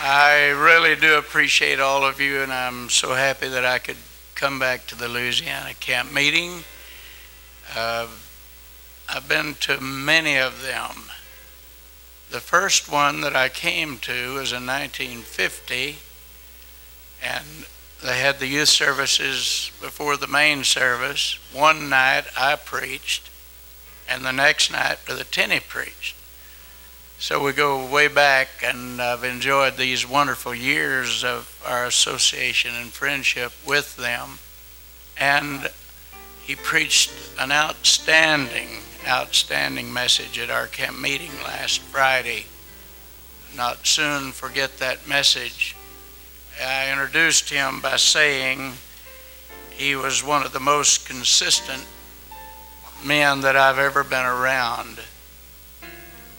I 0.00 0.50
really 0.50 0.94
do 0.94 1.18
appreciate 1.18 1.80
all 1.80 2.04
of 2.04 2.20
you, 2.20 2.40
and 2.40 2.52
I'm 2.52 2.88
so 2.88 3.14
happy 3.14 3.48
that 3.48 3.64
I 3.64 3.80
could 3.80 3.96
come 4.36 4.60
back 4.60 4.86
to 4.86 4.94
the 4.94 5.08
Louisiana 5.08 5.74
camp 5.74 6.12
meeting. 6.12 6.62
Uh, 7.74 8.06
I've 9.08 9.28
been 9.28 9.54
to 9.62 9.80
many 9.80 10.36
of 10.36 10.62
them. 10.62 11.10
The 12.30 12.38
first 12.38 12.88
one 12.88 13.22
that 13.22 13.34
I 13.34 13.48
came 13.48 13.98
to 13.98 14.34
was 14.34 14.52
in 14.52 14.66
1950, 14.66 15.98
and 17.20 17.44
they 18.00 18.20
had 18.20 18.38
the 18.38 18.46
youth 18.46 18.68
services 18.68 19.72
before 19.80 20.16
the 20.16 20.28
main 20.28 20.62
service. 20.62 21.40
One 21.52 21.88
night 21.88 22.26
I 22.36 22.54
preached, 22.54 23.30
and 24.08 24.24
the 24.24 24.32
next 24.32 24.70
night 24.70 24.98
Brother 25.04 25.24
Tenney 25.24 25.58
preached. 25.58 26.14
So 27.20 27.42
we 27.42 27.52
go 27.52 27.84
way 27.84 28.06
back, 28.06 28.48
and 28.62 29.02
I've 29.02 29.24
enjoyed 29.24 29.76
these 29.76 30.08
wonderful 30.08 30.54
years 30.54 31.24
of 31.24 31.60
our 31.66 31.84
association 31.84 32.76
and 32.76 32.92
friendship 32.92 33.50
with 33.66 33.96
them. 33.96 34.38
And 35.18 35.68
he 36.44 36.54
preached 36.54 37.10
an 37.40 37.50
outstanding, 37.50 38.68
outstanding 39.04 39.92
message 39.92 40.38
at 40.38 40.48
our 40.48 40.68
camp 40.68 40.96
meeting 40.96 41.32
last 41.42 41.80
Friday. 41.80 42.46
Not 43.56 43.84
soon 43.84 44.30
forget 44.30 44.78
that 44.78 45.08
message. 45.08 45.74
I 46.64 46.92
introduced 46.92 47.50
him 47.50 47.80
by 47.80 47.96
saying 47.96 48.74
he 49.72 49.96
was 49.96 50.22
one 50.22 50.46
of 50.46 50.52
the 50.52 50.60
most 50.60 51.04
consistent 51.04 51.84
men 53.04 53.40
that 53.40 53.56
I've 53.56 53.78
ever 53.78 54.04
been 54.04 54.24
around 54.24 55.00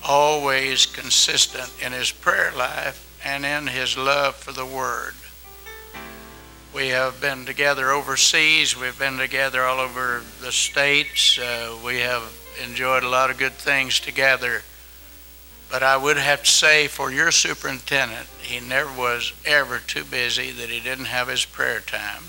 always 0.04 0.86
consistent 0.86 1.72
in 1.84 1.92
his 1.92 2.12
prayer 2.12 2.52
life 2.56 3.06
and 3.24 3.46
in 3.46 3.68
his 3.68 3.98
love 3.98 4.36
for 4.36 4.52
the 4.52 4.66
Word. 4.66 5.14
We 6.74 6.90
have 6.90 7.20
been 7.20 7.46
together 7.46 7.92
overseas. 7.92 8.80
We've 8.80 8.98
been 8.98 9.18
together 9.18 9.64
all 9.64 9.80
over 9.80 10.24
the 10.42 10.52
states. 10.52 11.40
Uh, 11.40 11.76
we 11.84 12.00
have 12.00 12.24
enjoyed 12.64 13.04
a 13.04 13.10
lot 13.10 13.32
of 13.32 13.38
good 13.38 13.54
things 13.54 14.00
together. 14.00 14.62
But 15.72 15.84
I 15.84 15.98
would 15.98 16.18
have 16.18 16.44
to 16.44 16.50
say 16.50 16.88
for 16.88 17.12
your 17.12 17.32
superintendent, 17.32 18.28
he 18.42 18.60
never 18.60 18.92
was 18.92 19.34
ever 19.46 19.80
too 19.80 20.04
busy 20.04 20.52
that 20.52 20.70
he 20.70 20.80
didn't 20.80 21.06
have 21.06 21.28
his 21.28 21.46
prayer 21.46 21.80
time, 21.80 22.24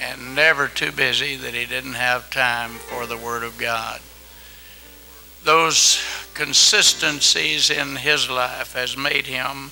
and 0.00 0.34
never 0.34 0.66
too 0.68 0.92
busy 0.92 1.36
that 1.36 1.54
he 1.54 1.66
didn't 1.66 1.94
have 1.94 2.30
time 2.30 2.70
for 2.70 3.06
the 3.06 3.16
Word 3.16 3.42
of 3.42 3.58
God 3.58 4.00
those 5.44 6.00
consistencies 6.34 7.70
in 7.70 7.96
his 7.96 8.28
life 8.30 8.74
has 8.74 8.96
made 8.96 9.26
him 9.26 9.70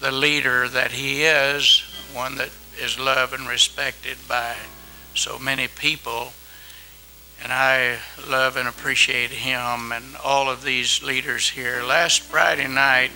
the 0.00 0.10
leader 0.10 0.68
that 0.68 0.92
he 0.92 1.24
is, 1.24 1.82
one 2.12 2.36
that 2.36 2.50
is 2.80 2.98
loved 2.98 3.34
and 3.34 3.48
respected 3.48 4.16
by 4.28 4.56
so 5.14 5.38
many 5.38 5.68
people. 5.68 6.32
And 7.42 7.52
I 7.52 7.98
love 8.28 8.56
and 8.56 8.68
appreciate 8.68 9.30
him 9.30 9.92
and 9.92 10.16
all 10.24 10.50
of 10.50 10.62
these 10.62 11.02
leaders 11.02 11.50
here. 11.50 11.82
Last 11.82 12.20
Friday 12.20 12.68
night 12.68 13.10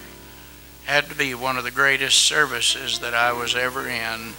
had 0.84 1.08
to 1.08 1.14
be 1.14 1.34
one 1.34 1.56
of 1.56 1.64
the 1.64 1.70
greatest 1.70 2.22
services 2.22 2.98
that 2.98 3.14
I 3.14 3.32
was 3.32 3.54
ever 3.54 3.88
in. 3.88 4.32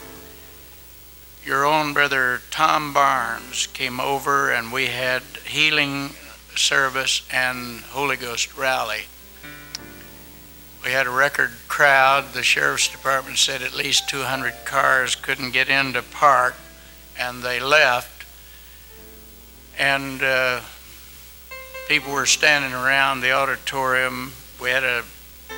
Your 1.44 1.66
own 1.66 1.94
brother 1.94 2.42
Tom 2.52 2.94
Barnes 2.94 3.67
came 3.67 3.99
over 3.99 4.52
and 4.52 4.72
we 4.72 4.88
had 4.88 5.23
healing 5.47 6.11
service 6.59 7.22
and 7.31 7.81
Holy 7.81 8.17
Ghost 8.17 8.58
rally. 8.58 9.06
We 10.84 10.92
had 10.92 11.08
a 11.08 11.11
record 11.11 11.52
crowd. 11.67 12.34
The 12.34 12.44
sheriff's 12.44 12.88
department 12.88 13.38
said 13.38 13.61
at 13.61 13.73
least 13.73 14.08
200 14.09 14.53
cars 14.66 15.16
couldn't 15.16 15.52
get 15.52 15.70
into 15.70 16.02
park, 16.02 16.55
and 17.17 17.42
they 17.42 17.60
left. 17.60 18.26
And 19.80 20.21
uh, 20.21 20.61
people 21.88 22.14
were 22.14 22.26
standing 22.26 22.73
around 22.73 23.22
the 23.22 23.32
auditorium. 23.32 24.32
We 24.61 24.70
had 24.70 24.83
a 24.83 25.04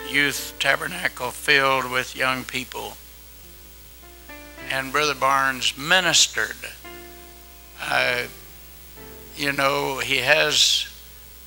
youth 0.10 0.56
tabernacle 0.60 1.32
filled 1.32 1.92
with 1.92 2.16
young 2.16 2.44
people. 2.46 2.96
And 4.70 4.92
Brother 4.92 5.16
Barnes 5.16 5.78
ministered. 5.78 6.56
I 7.82 8.28
you 9.38 9.52
know, 9.52 10.00
he 10.00 10.18
has 10.18 10.87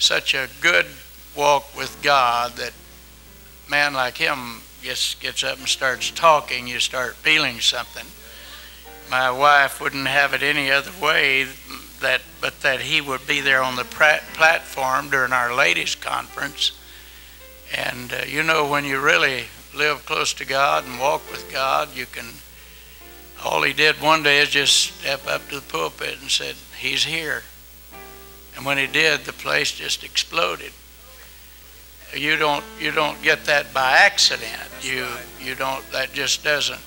such 0.00 0.34
a 0.34 0.48
good 0.60 0.86
walk 1.36 1.76
with 1.76 2.02
God 2.02 2.52
that 2.52 2.72
man 3.70 3.94
like 3.94 4.16
him 4.16 4.62
gets 4.82 5.14
gets 5.14 5.44
up 5.44 5.58
and 5.58 5.68
starts 5.68 6.10
talking, 6.10 6.66
you 6.66 6.80
start 6.80 7.14
feeling 7.16 7.60
something. 7.60 8.06
My 9.10 9.30
wife 9.30 9.80
wouldn't 9.80 10.06
have 10.06 10.34
it 10.34 10.42
any 10.42 10.70
other 10.70 10.92
way 11.00 11.46
that 12.00 12.22
but 12.40 12.60
that 12.62 12.80
he 12.80 13.00
would 13.00 13.26
be 13.26 13.40
there 13.40 13.62
on 13.62 13.76
the 13.76 13.84
platform 13.84 15.10
during 15.10 15.32
our 15.32 15.54
ladies 15.54 15.94
conference. 15.94 16.72
And 17.76 18.12
uh, 18.12 18.24
you 18.26 18.42
know 18.42 18.68
when 18.68 18.84
you 18.84 19.00
really 19.00 19.44
live 19.74 20.06
close 20.06 20.32
to 20.34 20.44
God 20.44 20.84
and 20.84 20.98
walk 20.98 21.30
with 21.30 21.52
God, 21.52 21.94
you 21.94 22.06
can 22.06 22.26
all 23.44 23.62
he 23.62 23.72
did 23.72 23.96
one 24.00 24.22
day 24.22 24.38
is 24.38 24.50
just 24.50 24.98
step 24.98 25.26
up 25.26 25.48
to 25.48 25.56
the 25.56 25.62
pulpit 25.62 26.18
and 26.20 26.30
said, 26.30 26.56
"He's 26.78 27.04
here." 27.04 27.42
And 28.56 28.64
when 28.64 28.78
he 28.78 28.86
did, 28.86 29.20
the 29.20 29.32
place 29.32 29.72
just 29.72 30.04
exploded. 30.04 30.72
You 32.14 32.36
don't 32.36 32.64
you 32.80 32.90
don't 32.90 33.22
get 33.22 33.44
that 33.44 33.72
by 33.72 33.98
accident. 33.98 34.68
You 34.82 35.06
you 35.40 35.54
don't 35.54 35.88
that 35.92 36.12
just 36.12 36.42
doesn't 36.42 36.80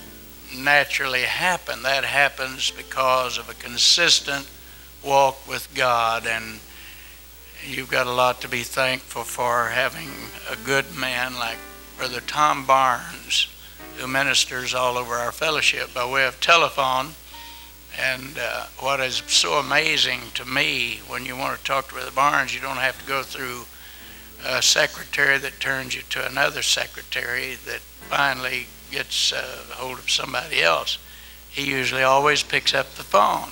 naturally 0.58 1.22
happen. 1.22 1.84
That 1.84 2.04
happens 2.04 2.72
because 2.72 3.38
of 3.38 3.50
a 3.50 3.54
consistent 3.54 4.50
walk 5.04 5.48
with 5.48 5.74
God 5.74 6.26
and 6.28 6.60
you've 7.66 7.90
got 7.90 8.08
a 8.08 8.12
lot 8.12 8.42
to 8.42 8.48
be 8.48 8.64
thankful 8.64 9.24
for 9.24 9.68
having 9.68 10.10
a 10.52 10.56
good 10.66 10.96
man 10.96 11.36
like 11.36 11.58
Brother 11.98 12.22
Tom 12.22 12.66
Barnes 12.66 13.48
who 13.98 14.08
ministers 14.08 14.74
all 14.74 14.98
over 14.98 15.16
our 15.16 15.32
fellowship 15.32 15.94
by 15.94 16.10
way 16.10 16.26
of 16.26 16.40
telephone 16.40 17.10
and 18.00 18.38
uh, 18.40 18.66
what 18.80 19.00
is 19.00 19.22
so 19.28 19.54
amazing 19.54 20.20
to 20.34 20.46
me 20.46 21.00
when 21.08 21.26
you 21.26 21.36
want 21.38 21.58
to 21.58 21.64
talk 21.64 21.88
to 21.88 21.94
Brother 21.94 22.12
Barnes, 22.12 22.54
you 22.54 22.62
don't 22.62 22.78
have 22.78 23.00
to 23.00 23.08
go 23.08 23.24
through 23.24 23.64
a 24.46 24.62
secretary 24.62 25.38
that 25.38 25.60
turns 25.60 25.96
you 25.96 26.02
to 26.10 26.26
another 26.26 26.62
secretary 26.62 27.56
that 27.66 27.80
finally 28.10 28.68
gets 28.92 29.32
uh, 29.32 29.44
hold 29.72 30.00
of 30.00 30.10
somebody 30.10 30.62
else. 30.62 30.98
He 31.50 31.70
usually 31.70 32.04
always 32.04 32.44
picks 32.44 32.74
up 32.74 32.94
the 32.94 33.04
phone. 33.04 33.50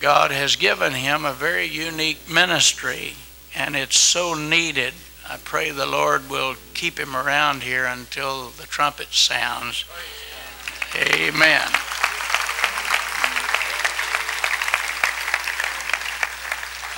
God 0.00 0.32
has 0.32 0.56
given 0.56 0.92
him 0.92 1.24
a 1.24 1.32
very 1.32 1.66
unique 1.66 2.28
ministry, 2.28 3.12
and 3.54 3.76
it's 3.76 3.96
so 3.96 4.34
needed. 4.34 4.94
I 5.28 5.36
pray 5.36 5.70
the 5.70 5.86
Lord 5.86 6.28
will 6.28 6.56
keep 6.74 6.98
him 6.98 7.14
around 7.14 7.62
here 7.62 7.84
until 7.84 8.48
the 8.48 8.66
trumpet 8.66 9.12
sounds. 9.12 9.84
Amen. 10.96 11.68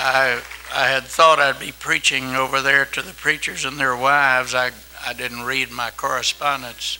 I 0.06 0.42
I 0.70 0.88
had 0.88 1.04
thought 1.04 1.38
I'd 1.38 1.58
be 1.58 1.72
preaching 1.72 2.34
over 2.36 2.60
there 2.60 2.84
to 2.84 3.00
the 3.00 3.14
preachers 3.14 3.64
and 3.64 3.78
their 3.78 3.96
wives. 3.96 4.54
I 4.54 4.72
I 5.02 5.14
didn't 5.14 5.44
read 5.44 5.70
my 5.70 5.90
correspondence 5.90 6.98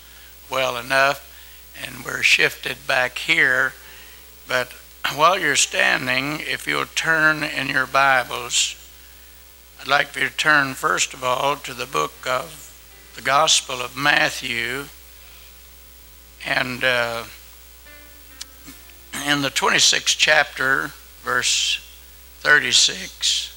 well 0.51 0.79
enough, 0.79 1.21
and 1.83 2.03
we're 2.03 2.23
shifted 2.23 2.87
back 2.87 3.19
here. 3.19 3.75
But 4.49 4.73
while 5.15 5.39
you're 5.39 5.55
standing, 5.55 6.41
if 6.41 6.67
you'll 6.67 6.87
turn 6.87 7.43
in 7.43 7.69
your 7.69 7.87
Bibles, 7.87 8.75
I'd 9.79 9.87
like 9.87 10.09
for 10.09 10.21
you 10.21 10.29
to 10.29 10.37
turn 10.37 10.73
first 10.73 11.13
of 11.13 11.23
all 11.23 11.57
to 11.57 11.75
the 11.75 11.87
book 11.87 12.27
of 12.27 12.73
the 13.17 13.23
Gospel 13.23 13.83
of 13.83 13.99
Matthew, 13.99 14.87
and 16.47 16.83
uh, 16.83 17.25
in 19.27 19.43
the 19.43 19.51
26th 19.51 20.17
chapter, 20.17 20.93
verse 21.23 21.84
36. 22.45 23.51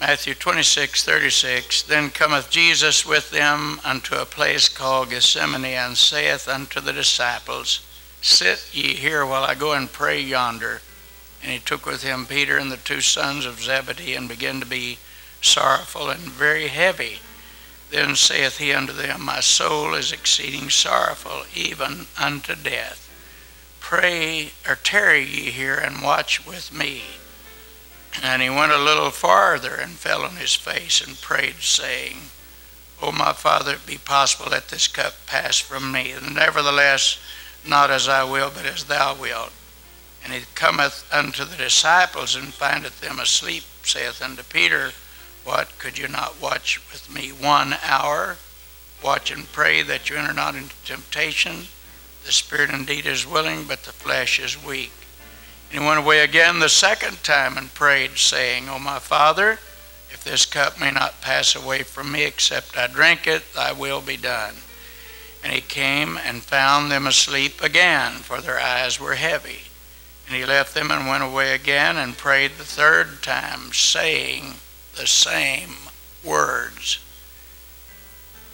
Matthew 0.00 0.32
26, 0.32 1.04
36. 1.04 1.82
Then 1.82 2.08
cometh 2.08 2.48
Jesus 2.48 3.04
with 3.04 3.30
them 3.30 3.78
unto 3.84 4.14
a 4.14 4.24
place 4.24 4.70
called 4.70 5.10
Gethsemane, 5.10 5.66
and 5.66 5.98
saith 5.98 6.48
unto 6.48 6.80
the 6.80 6.94
disciples, 6.94 7.84
Sit 8.22 8.70
ye 8.72 8.94
here 8.94 9.26
while 9.26 9.44
I 9.44 9.54
go 9.54 9.74
and 9.74 9.92
pray 9.92 10.18
yonder. 10.18 10.80
And 11.42 11.52
he 11.52 11.58
took 11.58 11.84
with 11.84 12.02
him 12.02 12.24
Peter 12.24 12.56
and 12.56 12.72
the 12.72 12.78
two 12.78 13.02
sons 13.02 13.44
of 13.44 13.60
Zebedee, 13.60 14.14
and 14.14 14.26
began 14.26 14.58
to 14.60 14.66
be 14.66 14.96
sorrowful 15.42 16.08
and 16.08 16.20
very 16.22 16.68
heavy. 16.68 17.18
Then 17.90 18.16
saith 18.16 18.56
he 18.56 18.72
unto 18.72 18.94
them, 18.94 19.22
My 19.22 19.40
soul 19.40 19.92
is 19.92 20.10
exceeding 20.10 20.70
sorrowful, 20.70 21.42
even 21.54 22.06
unto 22.18 22.54
death 22.54 23.05
pray 23.86 24.50
or 24.68 24.74
tarry 24.74 25.22
ye 25.22 25.48
here 25.52 25.76
and 25.76 26.02
watch 26.02 26.44
with 26.44 26.72
me. 26.72 27.02
And 28.20 28.42
he 28.42 28.50
went 28.50 28.72
a 28.72 28.78
little 28.78 29.10
farther 29.10 29.76
and 29.76 29.92
fell 29.92 30.24
on 30.24 30.34
his 30.34 30.56
face 30.56 31.00
and 31.00 31.20
prayed, 31.20 31.60
saying, 31.60 32.16
O 33.00 33.12
my 33.12 33.32
Father, 33.32 33.74
it 33.74 33.86
be 33.86 33.98
possible, 33.98 34.50
let 34.50 34.70
this 34.70 34.88
cup 34.88 35.14
pass 35.28 35.58
from 35.58 35.92
me. 35.92 36.10
And 36.10 36.34
nevertheless, 36.34 37.20
not 37.64 37.92
as 37.92 38.08
I 38.08 38.24
will, 38.24 38.50
but 38.50 38.66
as 38.66 38.82
thou 38.86 39.14
wilt. 39.14 39.52
And 40.24 40.32
he 40.32 40.42
cometh 40.56 41.08
unto 41.12 41.44
the 41.44 41.56
disciples 41.56 42.34
and 42.34 42.52
findeth 42.52 43.00
them 43.00 43.20
asleep, 43.20 43.62
saith 43.84 44.20
unto 44.20 44.42
Peter, 44.42 44.90
What, 45.44 45.78
could 45.78 45.96
you 45.96 46.08
not 46.08 46.42
watch 46.42 46.80
with 46.90 47.08
me 47.08 47.28
one 47.28 47.76
hour? 47.84 48.38
Watch 49.00 49.30
and 49.30 49.46
pray 49.52 49.82
that 49.82 50.10
you 50.10 50.16
enter 50.16 50.32
not 50.32 50.56
into 50.56 50.74
temptation. 50.84 51.68
The 52.26 52.32
spirit 52.32 52.70
indeed 52.70 53.06
is 53.06 53.24
willing, 53.24 53.66
but 53.68 53.84
the 53.84 53.92
flesh 53.92 54.40
is 54.40 54.60
weak. 54.60 54.90
And 55.70 55.80
he 55.80 55.86
went 55.86 56.00
away 56.00 56.24
again 56.24 56.58
the 56.58 56.68
second 56.68 57.22
time 57.22 57.56
and 57.56 57.72
prayed, 57.72 58.18
saying, 58.18 58.68
O 58.68 58.80
my 58.80 58.98
Father, 58.98 59.60
if 60.10 60.24
this 60.24 60.44
cup 60.44 60.80
may 60.80 60.90
not 60.90 61.20
pass 61.20 61.54
away 61.54 61.84
from 61.84 62.10
me 62.10 62.24
except 62.24 62.76
I 62.76 62.88
drink 62.88 63.28
it, 63.28 63.54
thy 63.54 63.70
will 63.70 64.00
be 64.00 64.16
done. 64.16 64.56
And 65.44 65.52
he 65.52 65.60
came 65.60 66.18
and 66.18 66.42
found 66.42 66.90
them 66.90 67.06
asleep 67.06 67.62
again, 67.62 68.14
for 68.14 68.40
their 68.40 68.58
eyes 68.58 68.98
were 68.98 69.14
heavy. 69.14 69.60
And 70.26 70.34
he 70.34 70.44
left 70.44 70.74
them 70.74 70.90
and 70.90 71.06
went 71.06 71.22
away 71.22 71.54
again 71.54 71.96
and 71.96 72.18
prayed 72.18 72.58
the 72.58 72.64
third 72.64 73.22
time, 73.22 73.72
saying 73.72 74.54
the 74.96 75.06
same 75.06 75.76
words. 76.24 76.98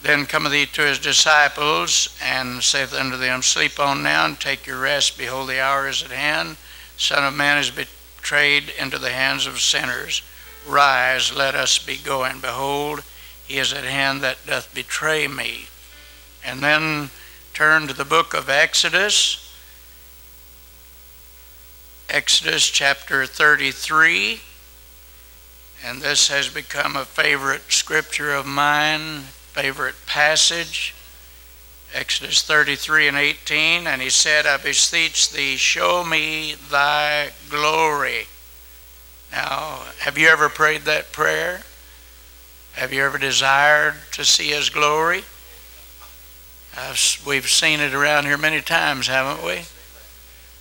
Then 0.02 0.26
cometh 0.26 0.52
he 0.52 0.66
to 0.66 0.82
his 0.82 0.98
disciples 0.98 2.16
and 2.20 2.62
saith 2.62 2.92
unto 2.92 3.16
them, 3.16 3.40
Sleep 3.42 3.78
on 3.78 4.02
now 4.02 4.26
and 4.26 4.38
take 4.38 4.66
your 4.66 4.80
rest. 4.80 5.16
Behold, 5.16 5.48
the 5.48 5.60
hour 5.60 5.88
is 5.88 6.02
at 6.02 6.10
hand. 6.10 6.56
Son 6.96 7.24
of 7.24 7.34
Man 7.34 7.58
is 7.58 7.70
betrayed 7.70 8.72
into 8.78 8.98
the 8.98 9.10
hands 9.10 9.46
of 9.46 9.60
sinners. 9.60 10.22
Rise, 10.66 11.32
let 11.32 11.54
us 11.54 11.78
be 11.78 11.96
going. 11.96 12.40
Behold, 12.40 13.04
he 13.46 13.58
is 13.58 13.72
at 13.72 13.84
hand 13.84 14.22
that 14.22 14.44
doth 14.46 14.74
betray 14.74 15.28
me. 15.28 15.66
And 16.44 16.60
then 16.60 17.10
turn 17.54 17.86
to 17.86 17.94
the 17.94 18.04
book 18.04 18.34
of 18.34 18.48
Exodus. 18.48 19.54
Exodus 22.10 22.68
chapter 22.68 23.24
33. 23.24 24.40
And 25.84 26.02
this 26.02 26.28
has 26.28 26.48
become 26.48 26.96
a 26.96 27.04
favorite 27.04 27.70
scripture 27.70 28.34
of 28.34 28.46
mine, 28.46 29.24
favorite 29.52 29.94
passage. 30.06 30.94
Exodus 31.94 32.40
33 32.42 33.08
and 33.08 33.16
18. 33.16 33.86
And 33.86 34.00
he 34.00 34.08
said, 34.08 34.46
I 34.46 34.56
beseech 34.56 35.30
thee, 35.30 35.56
show 35.56 36.04
me 36.04 36.54
thy 36.70 37.30
glory. 37.50 38.26
Now, 39.30 39.82
have 40.00 40.16
you 40.16 40.28
ever 40.28 40.48
prayed 40.48 40.82
that 40.82 41.12
prayer? 41.12 41.62
Have 42.72 42.92
you 42.92 43.02
ever 43.02 43.18
desired 43.18 43.94
to 44.12 44.24
see 44.24 44.48
his 44.48 44.70
glory? 44.70 45.22
we've 47.26 47.50
seen 47.50 47.80
it 47.80 47.92
around 47.92 48.24
here 48.24 48.38
many 48.38 48.62
times, 48.62 49.06
haven't 49.06 49.44
we? 49.44 49.56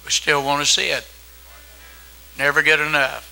We 0.04 0.12
still 0.12 0.44
want 0.44 0.66
to 0.66 0.70
see 0.70 0.90
it. 0.90 1.08
Never 2.38 2.62
get 2.62 2.82
enough. 2.82 3.31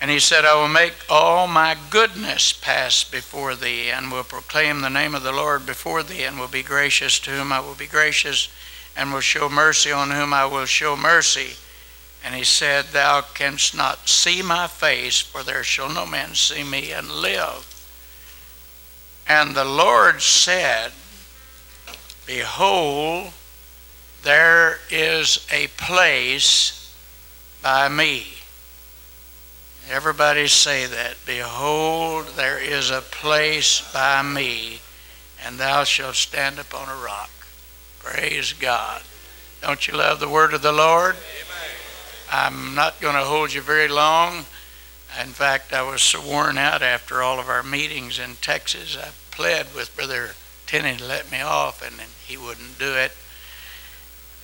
And 0.00 0.10
he 0.10 0.18
said, 0.18 0.46
I 0.46 0.54
will 0.54 0.68
make 0.68 0.94
all 1.10 1.46
my 1.46 1.76
goodness 1.90 2.54
pass 2.54 3.04
before 3.04 3.54
thee, 3.54 3.90
and 3.90 4.10
will 4.10 4.24
proclaim 4.24 4.80
the 4.80 4.88
name 4.88 5.14
of 5.14 5.22
the 5.22 5.32
Lord 5.32 5.66
before 5.66 6.02
thee, 6.02 6.24
and 6.24 6.38
will 6.38 6.48
be 6.48 6.62
gracious 6.62 7.18
to 7.20 7.30
whom 7.30 7.52
I 7.52 7.60
will 7.60 7.74
be 7.74 7.86
gracious, 7.86 8.48
and 8.96 9.12
will 9.12 9.20
show 9.20 9.50
mercy 9.50 9.92
on 9.92 10.10
whom 10.10 10.32
I 10.32 10.46
will 10.46 10.64
show 10.64 10.96
mercy. 10.96 11.56
And 12.24 12.34
he 12.34 12.44
said, 12.44 12.86
Thou 12.86 13.20
canst 13.20 13.74
not 13.74 14.08
see 14.08 14.40
my 14.40 14.68
face, 14.68 15.20
for 15.20 15.42
there 15.42 15.64
shall 15.64 15.92
no 15.92 16.06
man 16.06 16.34
see 16.34 16.64
me 16.64 16.92
and 16.92 17.10
live. 17.10 17.66
And 19.28 19.54
the 19.54 19.64
Lord 19.64 20.22
said, 20.22 20.92
Behold, 22.26 23.32
there 24.22 24.78
is 24.90 25.46
a 25.52 25.68
place 25.76 26.94
by 27.62 27.88
me. 27.88 28.39
Everybody 29.90 30.46
say 30.46 30.86
that. 30.86 31.16
Behold, 31.26 32.28
there 32.36 32.60
is 32.60 32.92
a 32.92 33.00
place 33.00 33.80
by 33.92 34.22
me, 34.22 34.78
and 35.44 35.58
thou 35.58 35.82
shalt 35.82 36.14
stand 36.14 36.60
upon 36.60 36.88
a 36.88 37.04
rock. 37.04 37.30
Praise 37.98 38.52
God. 38.52 39.02
Don't 39.60 39.88
you 39.88 39.94
love 39.94 40.20
the 40.20 40.28
word 40.28 40.54
of 40.54 40.62
the 40.62 40.70
Lord? 40.70 41.16
Amen. 41.16 41.70
I'm 42.30 42.74
not 42.76 43.00
going 43.00 43.16
to 43.16 43.24
hold 43.24 43.52
you 43.52 43.62
very 43.62 43.88
long. 43.88 44.44
In 45.20 45.30
fact, 45.30 45.72
I 45.72 45.82
was 45.82 46.02
so 46.02 46.24
worn 46.24 46.56
out 46.56 46.82
after 46.82 47.20
all 47.20 47.40
of 47.40 47.48
our 47.48 47.64
meetings 47.64 48.20
in 48.20 48.36
Texas. 48.36 48.96
I 48.96 49.08
pled 49.32 49.74
with 49.74 49.96
Brother 49.96 50.30
Tenney 50.68 50.98
to 50.98 51.04
let 51.04 51.32
me 51.32 51.40
off, 51.40 51.84
and 51.84 52.00
he 52.24 52.36
wouldn't 52.36 52.78
do 52.78 52.94
it. 52.94 53.10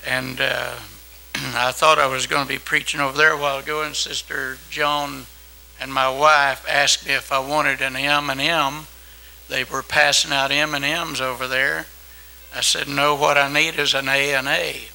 And 0.04 0.40
uh, 0.40 0.74
I 1.36 1.70
thought 1.70 2.00
I 2.00 2.08
was 2.08 2.26
going 2.26 2.42
to 2.42 2.52
be 2.52 2.58
preaching 2.58 2.98
over 2.98 3.16
there 3.16 3.30
a 3.30 3.38
while 3.38 3.58
ago, 3.58 3.82
and 3.82 3.94
Sister 3.94 4.58
Joan 4.70 5.26
and 5.80 5.92
my 5.92 6.08
wife 6.08 6.64
asked 6.68 7.06
me 7.06 7.12
if 7.12 7.32
I 7.32 7.38
wanted 7.38 7.80
an 7.80 7.96
M 7.96 8.30
and 8.30 8.40
M. 8.40 8.86
They 9.48 9.64
were 9.64 9.82
passing 9.82 10.32
out 10.32 10.50
M 10.50 10.74
and 10.74 10.84
M's 10.84 11.20
over 11.20 11.46
there. 11.46 11.86
I 12.54 12.60
said, 12.60 12.88
"No, 12.88 13.14
what 13.14 13.36
I 13.36 13.52
need 13.52 13.78
is 13.78 13.94
an 13.94 14.08
A 14.08 14.34
and 14.34 14.48
A, 14.48 14.88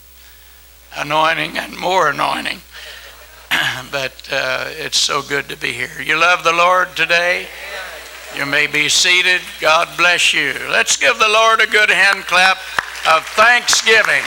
anointing 0.96 1.58
and 1.58 1.78
more 1.78 2.10
anointing." 2.10 2.62
but 3.92 4.28
uh, 4.32 4.66
it's 4.70 4.98
so 4.98 5.22
good 5.22 5.50
to 5.50 5.58
be 5.58 5.74
here. 5.74 6.02
You 6.02 6.18
love 6.18 6.44
the 6.44 6.54
Lord 6.54 6.96
today. 6.96 7.48
You 8.36 8.46
may 8.46 8.68
be 8.68 8.88
seated. 8.88 9.42
God 9.60 9.90
bless 9.98 10.34
you. 10.34 10.54
Let's 10.70 10.96
give 10.96 11.20
the 11.20 11.28
Lord 11.28 11.60
a 11.60 11.68
good 11.68 11.90
hand 11.90 12.24
clap 12.26 12.58
of 13.14 13.26
thanksgiving. 13.36 14.24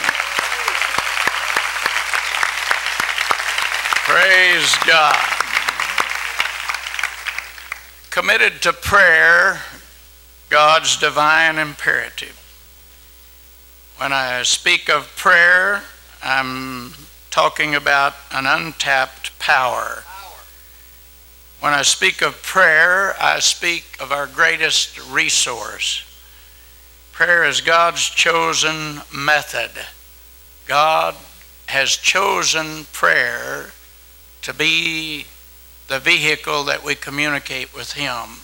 Praise 4.05 4.75
God. 4.85 5.34
Committed 8.15 8.61
to 8.61 8.73
prayer, 8.73 9.59
God's 10.49 10.97
divine 10.97 11.59
imperative. 11.59 12.41
When 13.97 14.11
I 14.11 14.41
speak 14.43 14.89
of 14.89 15.13
prayer, 15.15 15.83
I'm 16.23 16.93
talking 17.29 17.75
about 17.75 18.15
an 18.31 18.45
untapped 18.47 19.37
power 19.37 20.05
when 21.65 21.73
I 21.73 21.81
speak 21.81 22.21
of 22.21 22.43
prayer, 22.43 23.15
I 23.19 23.39
speak 23.39 23.97
of 23.99 24.11
our 24.11 24.27
greatest 24.27 24.99
resource. 25.09 26.03
Prayer 27.11 27.43
is 27.43 27.59
God's 27.59 28.07
chosen 28.07 29.01
method. 29.11 29.71
God 30.67 31.15
has 31.65 31.97
chosen 31.97 32.85
prayer 32.93 33.71
to 34.43 34.53
be 34.53 35.25
the 35.87 35.99
vehicle 35.99 36.63
that 36.63 36.83
we 36.83 36.95
communicate 36.95 37.73
with 37.73 37.93
Him. 37.93 38.41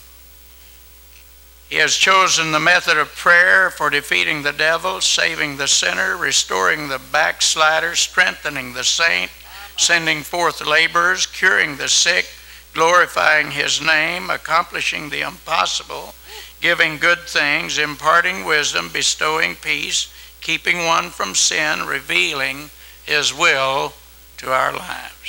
He 1.69 1.77
has 1.77 1.95
chosen 1.95 2.51
the 2.51 2.59
method 2.59 2.97
of 2.97 3.15
prayer 3.15 3.69
for 3.69 3.89
defeating 3.89 4.43
the 4.43 4.51
devil, 4.51 4.99
saving 4.99 5.55
the 5.55 5.69
sinner, 5.69 6.17
restoring 6.17 6.89
the 6.89 6.99
backslider, 6.99 7.95
strengthening 7.95 8.73
the 8.73 8.83
saint, 8.83 9.31
sending 9.77 10.21
forth 10.21 10.65
laborers, 10.65 11.25
curing 11.25 11.77
the 11.77 11.87
sick, 11.87 12.27
glorifying 12.73 13.51
his 13.51 13.81
name, 13.81 14.29
accomplishing 14.29 15.09
the 15.09 15.21
impossible, 15.21 16.13
giving 16.59 16.97
good 16.97 17.19
things, 17.19 17.77
imparting 17.77 18.43
wisdom, 18.43 18.89
bestowing 18.91 19.55
peace, 19.55 20.13
keeping 20.41 20.85
one 20.85 21.09
from 21.09 21.33
sin, 21.33 21.85
revealing 21.85 22.69
his 23.05 23.33
will 23.33 23.93
to 24.37 24.51
our 24.51 24.73
lives. 24.73 25.20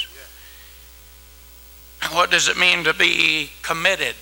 What 2.13 2.31
does 2.31 2.47
it 2.47 2.59
mean 2.59 2.85
to 2.85 2.93
be 2.93 3.53
committed? 3.63 4.17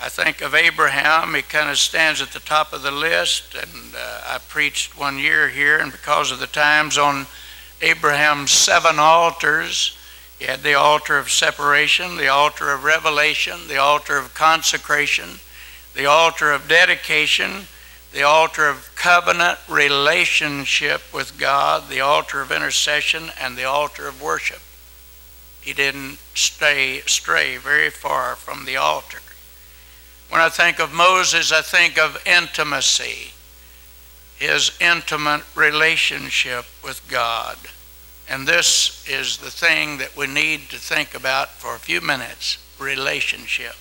I 0.00 0.08
think 0.08 0.40
of 0.40 0.54
Abraham, 0.54 1.34
he 1.34 1.42
kind 1.42 1.68
of 1.68 1.76
stands 1.76 2.22
at 2.22 2.32
the 2.32 2.40
top 2.40 2.72
of 2.72 2.80
the 2.80 2.90
list, 2.90 3.54
and 3.54 3.94
uh, 3.94 4.22
I 4.26 4.38
preached 4.48 4.98
one 4.98 5.18
year 5.18 5.50
here, 5.50 5.76
and 5.76 5.92
because 5.92 6.32
of 6.32 6.38
the 6.38 6.46
times 6.46 6.96
on 6.96 7.26
Abraham's 7.82 8.50
seven 8.50 8.98
altars, 8.98 9.94
he 10.38 10.46
had 10.46 10.62
the 10.62 10.72
altar 10.72 11.18
of 11.18 11.30
separation, 11.30 12.16
the 12.16 12.28
altar 12.28 12.72
of 12.72 12.82
revelation, 12.82 13.68
the 13.68 13.76
altar 13.76 14.16
of 14.16 14.32
consecration, 14.32 15.28
the 15.94 16.06
altar 16.06 16.50
of 16.50 16.66
dedication, 16.66 17.66
the 18.14 18.22
altar 18.22 18.66
of 18.66 18.90
covenant 18.94 19.58
relationship 19.68 21.02
with 21.12 21.38
God, 21.38 21.90
the 21.90 22.00
altar 22.00 22.40
of 22.40 22.50
intercession, 22.50 23.30
and 23.38 23.54
the 23.54 23.64
altar 23.64 24.08
of 24.08 24.22
worship. 24.22 24.60
He 25.60 25.72
didn't 25.72 26.18
stay 26.34 27.00
stray 27.06 27.56
very 27.56 27.90
far 27.90 28.36
from 28.36 28.64
the 28.64 28.76
altar. 28.76 29.18
When 30.28 30.40
I 30.40 30.48
think 30.48 30.78
of 30.78 30.92
Moses, 30.92 31.52
I 31.52 31.60
think 31.60 31.98
of 31.98 32.22
intimacy, 32.26 33.32
his 34.36 34.72
intimate 34.80 35.42
relationship 35.54 36.64
with 36.82 37.06
God. 37.08 37.58
And 38.28 38.46
this 38.46 39.04
is 39.08 39.38
the 39.38 39.50
thing 39.50 39.98
that 39.98 40.16
we 40.16 40.28
need 40.28 40.70
to 40.70 40.78
think 40.78 41.14
about 41.14 41.50
for 41.50 41.74
a 41.74 41.80
few 41.80 42.00
minutes 42.00 42.58
relationship. 42.78 43.74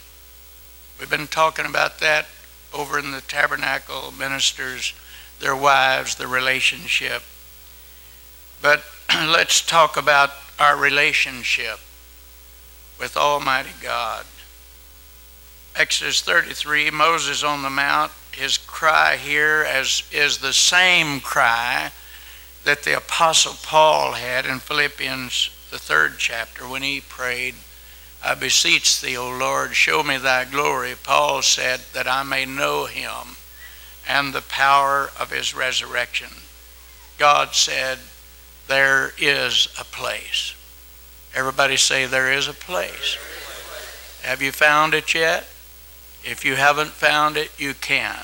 We've 0.99 1.09
been 1.09 1.27
talking 1.27 1.65
about 1.65 1.99
that 1.99 2.25
over 2.73 2.99
in 2.99 3.11
the 3.11 3.21
tabernacle 3.21 4.11
ministers, 4.11 4.93
their 5.39 5.55
wives, 5.55 6.15
the 6.15 6.27
relationship. 6.27 7.21
But 8.61 8.83
let's 9.09 9.61
talk 9.61 9.97
about 9.97 10.31
our 10.59 10.75
relationship 10.75 11.79
with 12.99 13.15
Almighty 13.15 13.69
God. 13.81 14.25
Exodus 15.75 16.21
33, 16.21 16.91
Moses 16.91 17.43
on 17.43 17.61
the 17.61 17.69
Mount, 17.69 18.11
his 18.33 18.57
cry 18.57 19.15
here 19.15 19.65
as, 19.67 20.03
is 20.11 20.39
the 20.39 20.51
same 20.51 21.21
cry 21.21 21.91
that 22.65 22.83
the 22.83 22.97
Apostle 22.97 23.55
Paul 23.63 24.13
had 24.13 24.45
in 24.45 24.59
Philippians, 24.59 25.49
the 25.71 25.79
third 25.79 26.15
chapter, 26.17 26.67
when 26.67 26.81
he 26.81 26.99
prayed, 26.99 27.55
I 28.21 28.35
beseech 28.35 28.99
thee, 28.99 29.15
O 29.15 29.29
Lord, 29.29 29.75
show 29.75 30.03
me 30.03 30.17
thy 30.17 30.43
glory. 30.43 30.95
Paul 31.01 31.41
said, 31.41 31.79
that 31.93 32.07
I 32.07 32.23
may 32.23 32.45
know 32.45 32.85
him 32.85 33.37
and 34.05 34.33
the 34.33 34.41
power 34.41 35.09
of 35.17 35.31
his 35.31 35.55
resurrection. 35.55 36.29
God 37.17 37.53
said, 37.53 37.99
there 38.69 39.13
is 39.17 39.67
a 39.79 39.83
place. 39.83 40.55
Everybody 41.35 41.75
say, 41.75 42.05
there 42.05 42.31
is 42.31 42.47
a 42.47 42.53
place. 42.53 43.17
Have 44.21 44.41
you 44.41 44.51
found 44.51 44.93
it 44.93 45.13
yet? 45.13 45.47
If 46.23 46.45
you 46.45 46.55
haven't 46.55 46.89
found 46.91 47.35
it, 47.35 47.51
you 47.57 47.73
can. 47.73 48.23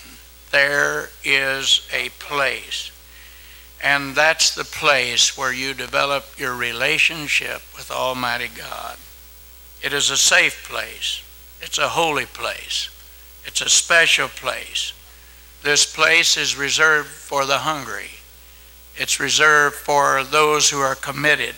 There 0.51 1.09
is 1.23 1.87
a 1.91 2.09
place. 2.19 2.91
And 3.83 4.15
that's 4.15 4.53
the 4.53 4.63
place 4.63 5.37
where 5.37 5.53
you 5.53 5.73
develop 5.73 6.25
your 6.37 6.55
relationship 6.55 7.61
with 7.75 7.91
Almighty 7.91 8.49
God. 8.55 8.97
It 9.81 9.93
is 9.93 10.09
a 10.09 10.17
safe 10.17 10.67
place. 10.69 11.23
It's 11.61 11.77
a 11.77 11.89
holy 11.89 12.25
place. 12.25 12.89
It's 13.45 13.61
a 13.61 13.69
special 13.69 14.27
place. 14.27 14.93
This 15.63 15.91
place 15.91 16.37
is 16.37 16.55
reserved 16.55 17.09
for 17.09 17.45
the 17.45 17.59
hungry. 17.59 18.09
It's 18.97 19.19
reserved 19.19 19.75
for 19.75 20.23
those 20.23 20.69
who 20.69 20.79
are 20.79 20.95
committed. 20.95 21.55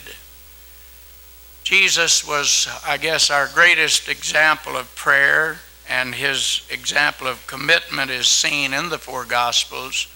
Jesus 1.63 2.25
was, 2.25 2.67
I 2.85 2.97
guess, 2.97 3.29
our 3.29 3.47
greatest 3.53 4.07
example 4.07 4.77
of 4.77 4.95
prayer 4.95 5.57
and 5.89 6.15
his 6.15 6.61
example 6.69 7.27
of 7.27 7.45
commitment 7.47 8.09
is 8.09 8.27
seen 8.27 8.73
in 8.73 8.89
the 8.89 8.97
four 8.97 9.25
Gospels. 9.25 10.07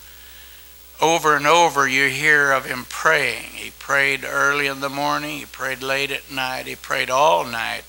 Over 1.02 1.36
and 1.36 1.48
over, 1.48 1.88
you 1.88 2.10
hear 2.10 2.52
of 2.52 2.66
him 2.66 2.86
praying. 2.88 3.52
He 3.54 3.72
prayed 3.72 4.24
early 4.24 4.68
in 4.68 4.80
the 4.80 4.90
morning, 4.90 5.40
he 5.40 5.46
prayed 5.46 5.82
late 5.82 6.12
at 6.12 6.32
night, 6.32 6.68
he 6.68 6.76
prayed 6.76 7.10
all 7.10 7.44
night, 7.46 7.84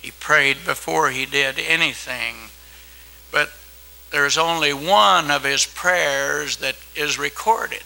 he 0.00 0.10
prayed 0.10 0.64
before 0.64 1.10
he 1.10 1.26
did 1.26 1.58
anything. 1.58 2.34
But 3.30 3.50
there's 4.10 4.38
only 4.38 4.72
one 4.72 5.30
of 5.30 5.44
his 5.44 5.66
prayers 5.66 6.58
that 6.58 6.76
is 6.94 7.18
recorded. 7.18 7.82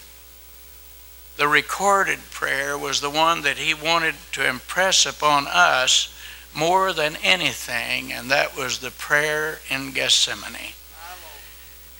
The 1.38 1.47
recorded 1.47 2.18
prayer 2.33 2.76
was 2.76 3.00
the 3.00 3.11
one 3.11 3.42
that 3.42 3.59
he 3.59 3.73
wanted 3.73 4.16
to 4.33 4.45
impress 4.47 5.07
upon 5.07 5.47
us 5.47 6.12
more 6.52 6.92
than 6.92 7.14
anything, 7.23 8.12
and 8.12 8.28
that 8.33 8.57
was 8.57 8.80
the 8.80 8.90
prayer 8.90 9.61
in 9.71 9.92
Gethsemane. 9.92 10.73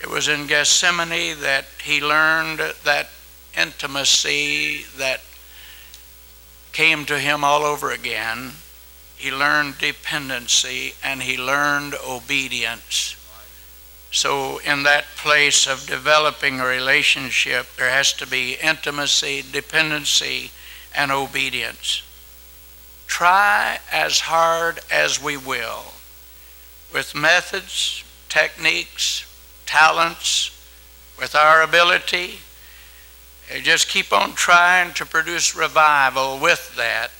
It 0.01 0.11
was 0.11 0.27
in 0.27 0.49
Gethsemane 0.49 1.41
that 1.41 1.67
he 1.85 2.01
learned 2.01 2.59
that 2.83 3.11
intimacy 3.57 4.83
that 4.97 5.21
came 6.73 7.05
to 7.05 7.21
him 7.21 7.45
all 7.45 7.63
over 7.63 7.93
again. 7.93 8.51
He 9.17 9.31
learned 9.31 9.79
dependency 9.79 10.95
and 11.05 11.23
he 11.23 11.39
learned 11.39 11.95
obedience. 12.05 13.15
So, 14.11 14.59
in 14.59 14.85
that 14.85 15.05
place 15.17 15.67
of 15.67 15.87
developing 15.87 16.61
a 16.61 16.67
relationship, 16.67 17.67
there 17.77 17.91
has 17.91 18.13
to 18.15 18.27
be 18.27 18.57
intimacy, 18.63 19.45
dependency, 19.53 20.51
and 20.95 21.13
obedience 21.13 22.03
try 23.09 23.81
as 23.91 24.21
hard 24.21 24.79
as 24.93 25.21
we 25.21 25.37
will 25.37 25.87
with 26.93 27.15
methods, 27.15 28.05
techniques, 28.29 29.27
talents, 29.67 30.51
with 31.19 31.35
our 31.35 31.63
ability. 31.63 32.39
Just 33.63 33.89
keep 33.89 34.13
on 34.13 34.35
trying 34.35 34.93
to 34.95 35.07
produce 35.07 35.57
revival 35.57 36.39
with 36.39 36.77
that. 36.77 37.11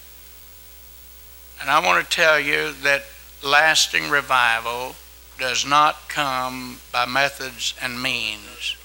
And 1.61 1.71
I 1.71 1.85
want 1.85 2.05
to 2.05 2.17
tell 2.17 2.39
you 2.39 2.73
that 2.83 3.05
lasting 3.43 4.11
revival 4.11 4.95
does 5.39 5.65
not 5.65 6.09
come 6.09 6.81
by 6.93 7.07
methods 7.07 7.75
and 7.81 8.03
means. 8.03 8.77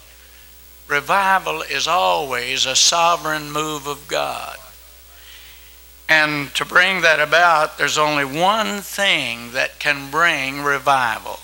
Revival 0.88 1.62
is 1.64 1.88
always 1.88 2.66
a 2.66 2.76
sovereign 2.76 3.52
move 3.52 3.88
of 3.88 4.08
God. 4.08 4.58
And 6.08 6.54
to 6.56 6.66
bring 6.66 7.02
that 7.02 7.20
about, 7.20 7.78
there's 7.78 7.98
only 7.98 8.26
one 8.26 8.82
thing 8.82 9.54
that 9.54 9.80
can 9.80 10.12
bring 10.12 10.62
revival, 10.62 11.40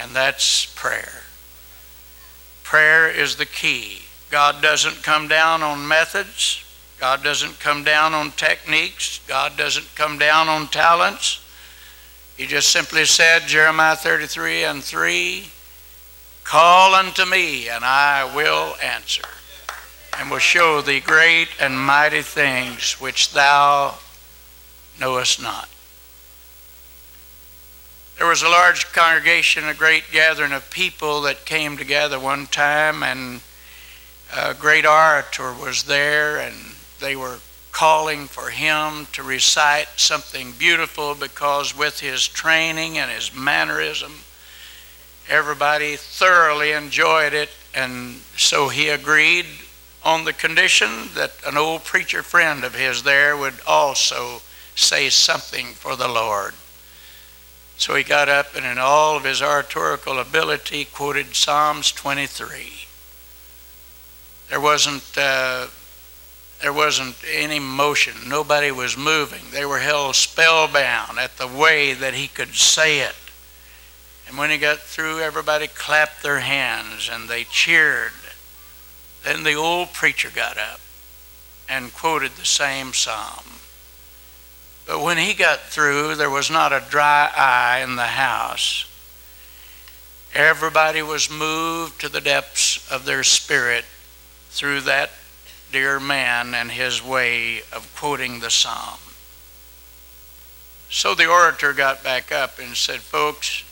and 0.00 0.14
that's 0.14 0.66
prayer. 0.66 1.22
Prayer 2.62 3.08
is 3.08 3.36
the 3.36 3.46
key. 3.46 4.02
God 4.30 4.62
doesn't 4.62 5.02
come 5.02 5.26
down 5.28 5.62
on 5.62 5.88
methods, 5.88 6.64
God 7.00 7.24
doesn't 7.24 7.58
come 7.58 7.82
down 7.82 8.14
on 8.14 8.30
techniques, 8.32 9.20
God 9.26 9.56
doesn't 9.56 9.94
come 9.94 10.18
down 10.18 10.48
on 10.48 10.68
talents. 10.68 11.41
He 12.42 12.48
just 12.48 12.70
simply 12.70 13.04
said, 13.04 13.46
Jeremiah 13.46 13.94
33 13.94 14.64
and 14.64 14.82
3, 14.82 15.48
Call 16.42 16.92
unto 16.92 17.24
me, 17.24 17.68
and 17.68 17.84
I 17.84 18.34
will 18.34 18.74
answer 18.82 19.22
and 20.18 20.28
will 20.28 20.40
show 20.40 20.80
thee 20.82 20.98
great 20.98 21.50
and 21.60 21.78
mighty 21.78 22.20
things 22.20 23.00
which 23.00 23.30
thou 23.30 23.94
knowest 24.98 25.40
not. 25.40 25.68
There 28.18 28.26
was 28.26 28.42
a 28.42 28.48
large 28.48 28.92
congregation, 28.92 29.68
a 29.68 29.72
great 29.72 30.10
gathering 30.10 30.50
of 30.50 30.68
people 30.68 31.20
that 31.20 31.46
came 31.46 31.76
together 31.76 32.18
one 32.18 32.48
time, 32.48 33.04
and 33.04 33.40
a 34.36 34.52
great 34.52 34.84
orator 34.84 35.52
was 35.52 35.84
there, 35.84 36.38
and 36.38 36.56
they 36.98 37.14
were 37.14 37.38
calling 37.72 38.26
for 38.26 38.50
him 38.50 39.06
to 39.12 39.22
recite 39.22 39.88
something 39.96 40.52
beautiful 40.52 41.14
because 41.14 41.76
with 41.76 42.00
his 42.00 42.28
training 42.28 42.98
and 42.98 43.10
his 43.10 43.34
mannerism, 43.34 44.12
everybody 45.28 45.96
thoroughly 45.96 46.72
enjoyed 46.72 47.32
it, 47.32 47.48
and 47.74 48.16
so 48.36 48.68
he 48.68 48.88
agreed 48.88 49.46
on 50.04 50.24
the 50.24 50.32
condition 50.32 51.08
that 51.14 51.32
an 51.46 51.56
old 51.56 51.84
preacher 51.84 52.22
friend 52.22 52.64
of 52.64 52.74
his 52.74 53.02
there 53.02 53.36
would 53.36 53.54
also 53.66 54.40
say 54.74 55.08
something 55.08 55.66
for 55.66 55.96
the 55.96 56.08
Lord. 56.08 56.54
So 57.76 57.94
he 57.94 58.04
got 58.04 58.28
up 58.28 58.54
and, 58.54 58.64
in 58.64 58.78
all 58.78 59.16
of 59.16 59.24
his 59.24 59.42
oratorical 59.42 60.18
ability, 60.18 60.84
quoted 60.84 61.34
Psalms 61.34 61.90
23. 61.92 62.86
There 64.50 64.60
wasn't, 64.60 65.02
uh, 65.16 65.66
there 66.62 66.72
wasn't 66.72 67.16
any 67.30 67.58
motion. 67.58 68.14
Nobody 68.26 68.70
was 68.70 68.96
moving. 68.96 69.42
They 69.50 69.66
were 69.66 69.80
held 69.80 70.14
spellbound 70.14 71.18
at 71.18 71.36
the 71.36 71.48
way 71.48 71.92
that 71.92 72.14
he 72.14 72.28
could 72.28 72.54
say 72.54 73.00
it. 73.00 73.14
And 74.28 74.38
when 74.38 74.50
he 74.50 74.56
got 74.56 74.78
through, 74.78 75.20
everybody 75.20 75.66
clapped 75.66 76.22
their 76.22 76.40
hands 76.40 77.10
and 77.12 77.28
they 77.28 77.44
cheered 77.44 78.12
then 79.22 79.44
the 79.44 79.54
old 79.54 79.92
preacher 79.92 80.30
got 80.34 80.58
up 80.58 80.80
and 81.68 81.92
quoted 81.92 82.32
the 82.32 82.44
same 82.44 82.92
psalm. 82.92 83.44
But 84.86 85.00
when 85.00 85.16
he 85.16 85.32
got 85.32 85.60
through, 85.60 86.16
there 86.16 86.30
was 86.30 86.50
not 86.50 86.72
a 86.72 86.82
dry 86.90 87.30
eye 87.34 87.80
in 87.82 87.96
the 87.96 88.02
house. 88.02 88.84
Everybody 90.34 91.02
was 91.02 91.30
moved 91.30 92.00
to 92.00 92.08
the 92.08 92.20
depths 92.20 92.90
of 92.90 93.04
their 93.04 93.22
spirit 93.22 93.84
through 94.50 94.80
that 94.82 95.10
dear 95.72 95.98
man 95.98 96.54
and 96.54 96.70
his 96.70 97.02
way 97.02 97.62
of 97.72 97.90
quoting 97.96 98.40
the 98.40 98.50
psalm. 98.50 98.98
So 100.90 101.14
the 101.14 101.26
orator 101.26 101.72
got 101.72 102.04
back 102.04 102.30
up 102.30 102.58
and 102.58 102.76
said, 102.76 103.00
Folks, 103.00 103.64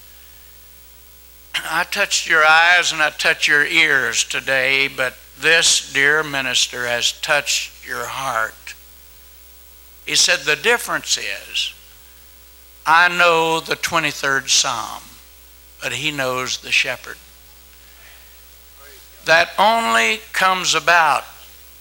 I 1.54 1.84
touched 1.84 2.28
your 2.28 2.44
eyes 2.44 2.92
and 2.92 3.02
I 3.02 3.10
touched 3.10 3.46
your 3.46 3.66
ears 3.66 4.24
today, 4.24 4.88
but 4.88 5.14
this 5.38 5.92
dear 5.92 6.22
minister 6.22 6.86
has 6.86 7.12
touched 7.12 7.86
your 7.86 8.06
heart. 8.06 8.74
He 10.06 10.14
said, 10.14 10.40
The 10.40 10.56
difference 10.56 11.18
is, 11.18 11.74
I 12.86 13.08
know 13.08 13.60
the 13.60 13.76
23rd 13.76 14.48
Psalm, 14.48 15.02
but 15.82 15.92
he 15.92 16.10
knows 16.10 16.58
the 16.58 16.72
shepherd. 16.72 17.18
That 19.26 19.50
only 19.58 20.20
comes 20.32 20.74
about 20.74 21.24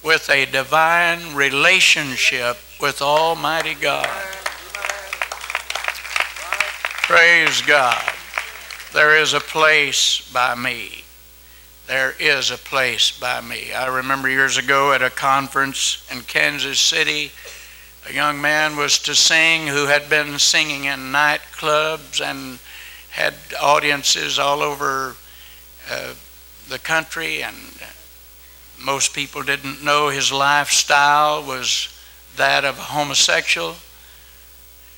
with 0.03 0.29
a 0.29 0.45
divine 0.45 1.35
relationship 1.35 2.57
with 2.79 3.01
Almighty 3.01 3.73
God. 3.73 4.07
Praise 7.03 7.61
God. 7.63 8.13
there 8.93 9.17
is 9.17 9.33
a 9.33 9.39
place 9.39 10.29
by 10.31 10.55
me. 10.55 11.03
There 11.87 12.13
is 12.19 12.51
a 12.51 12.57
place 12.57 13.11
by 13.11 13.41
me. 13.41 13.73
I 13.73 13.87
remember 13.87 14.29
years 14.29 14.57
ago 14.57 14.93
at 14.93 15.01
a 15.01 15.09
conference 15.09 16.07
in 16.11 16.21
Kansas 16.21 16.79
City, 16.79 17.31
a 18.07 18.13
young 18.13 18.39
man 18.39 18.75
was 18.75 18.99
to 18.99 19.15
sing 19.15 19.67
who 19.67 19.87
had 19.87 20.09
been 20.09 20.37
singing 20.39 20.85
in 20.85 21.11
nightclubs 21.11 22.21
and 22.21 22.59
had 23.09 23.33
audiences 23.59 24.37
all 24.37 24.61
over 24.61 25.15
uh, 25.89 26.13
the 26.69 26.79
country, 26.79 27.41
and 27.41 27.55
most 28.83 29.13
people 29.13 29.43
didn't 29.43 29.83
know 29.83 30.09
his 30.09 30.31
lifestyle 30.31 31.43
was 31.43 31.89
that 32.35 32.65
of 32.65 32.77
a 32.77 32.83
homosexual. 32.83 33.75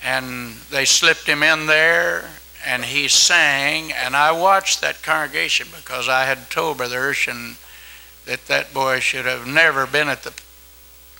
And 0.03 0.55
they 0.69 0.85
slipped 0.85 1.27
him 1.27 1.43
in 1.43 1.67
there, 1.67 2.29
and 2.65 2.83
he 2.85 3.07
sang. 3.07 3.91
And 3.91 4.15
I 4.15 4.31
watched 4.31 4.81
that 4.81 5.03
congregation 5.03 5.67
because 5.75 6.09
I 6.09 6.25
had 6.25 6.49
told 6.49 6.77
Brother 6.77 6.99
Urshan 6.99 7.55
that 8.25 8.47
that 8.47 8.73
boy 8.73 8.99
should 8.99 9.25
have 9.25 9.47
never 9.47 9.85
been 9.85 10.07
at 10.07 10.23
the 10.23 10.33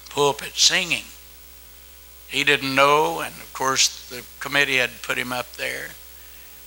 pulpit 0.10 0.56
singing. 0.56 1.06
He 2.28 2.44
didn't 2.44 2.76
know, 2.76 3.20
and 3.20 3.34
of 3.36 3.52
course 3.54 4.08
the 4.10 4.24
committee 4.40 4.78
had 4.78 5.02
put 5.02 5.18
him 5.18 5.34
up 5.34 5.54
there. 5.54 5.90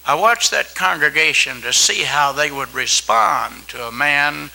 I 0.06 0.14
watched 0.14 0.50
that 0.50 0.74
congregation 0.74 1.62
to 1.62 1.72
see 1.72 2.02
how 2.02 2.32
they 2.32 2.50
would 2.50 2.74
respond 2.74 3.68
to 3.68 3.86
a 3.86 3.92
man 3.92 4.50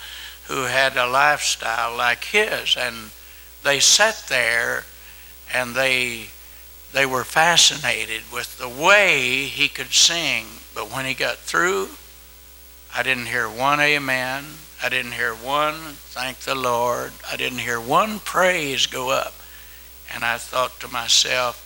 who 0.50 0.64
had 0.64 0.96
a 0.96 1.06
lifestyle 1.06 1.96
like 1.96 2.24
his. 2.24 2.76
And 2.76 3.12
they 3.62 3.78
sat 3.78 4.24
there 4.28 4.82
and 5.54 5.76
they, 5.76 6.26
they 6.92 7.06
were 7.06 7.22
fascinated 7.22 8.22
with 8.32 8.58
the 8.58 8.68
way 8.68 9.44
he 9.44 9.68
could 9.68 9.92
sing. 9.92 10.46
But 10.74 10.92
when 10.92 11.04
he 11.04 11.14
got 11.14 11.36
through, 11.36 11.90
I 12.92 13.04
didn't 13.04 13.26
hear 13.26 13.48
one 13.48 13.78
amen. 13.78 14.44
I 14.82 14.88
didn't 14.88 15.12
hear 15.12 15.34
one 15.34 15.74
thank 16.10 16.40
the 16.40 16.56
Lord. 16.56 17.12
I 17.30 17.36
didn't 17.36 17.60
hear 17.60 17.80
one 17.80 18.18
praise 18.18 18.86
go 18.86 19.10
up. 19.10 19.34
And 20.12 20.24
I 20.24 20.36
thought 20.36 20.80
to 20.80 20.88
myself, 20.88 21.64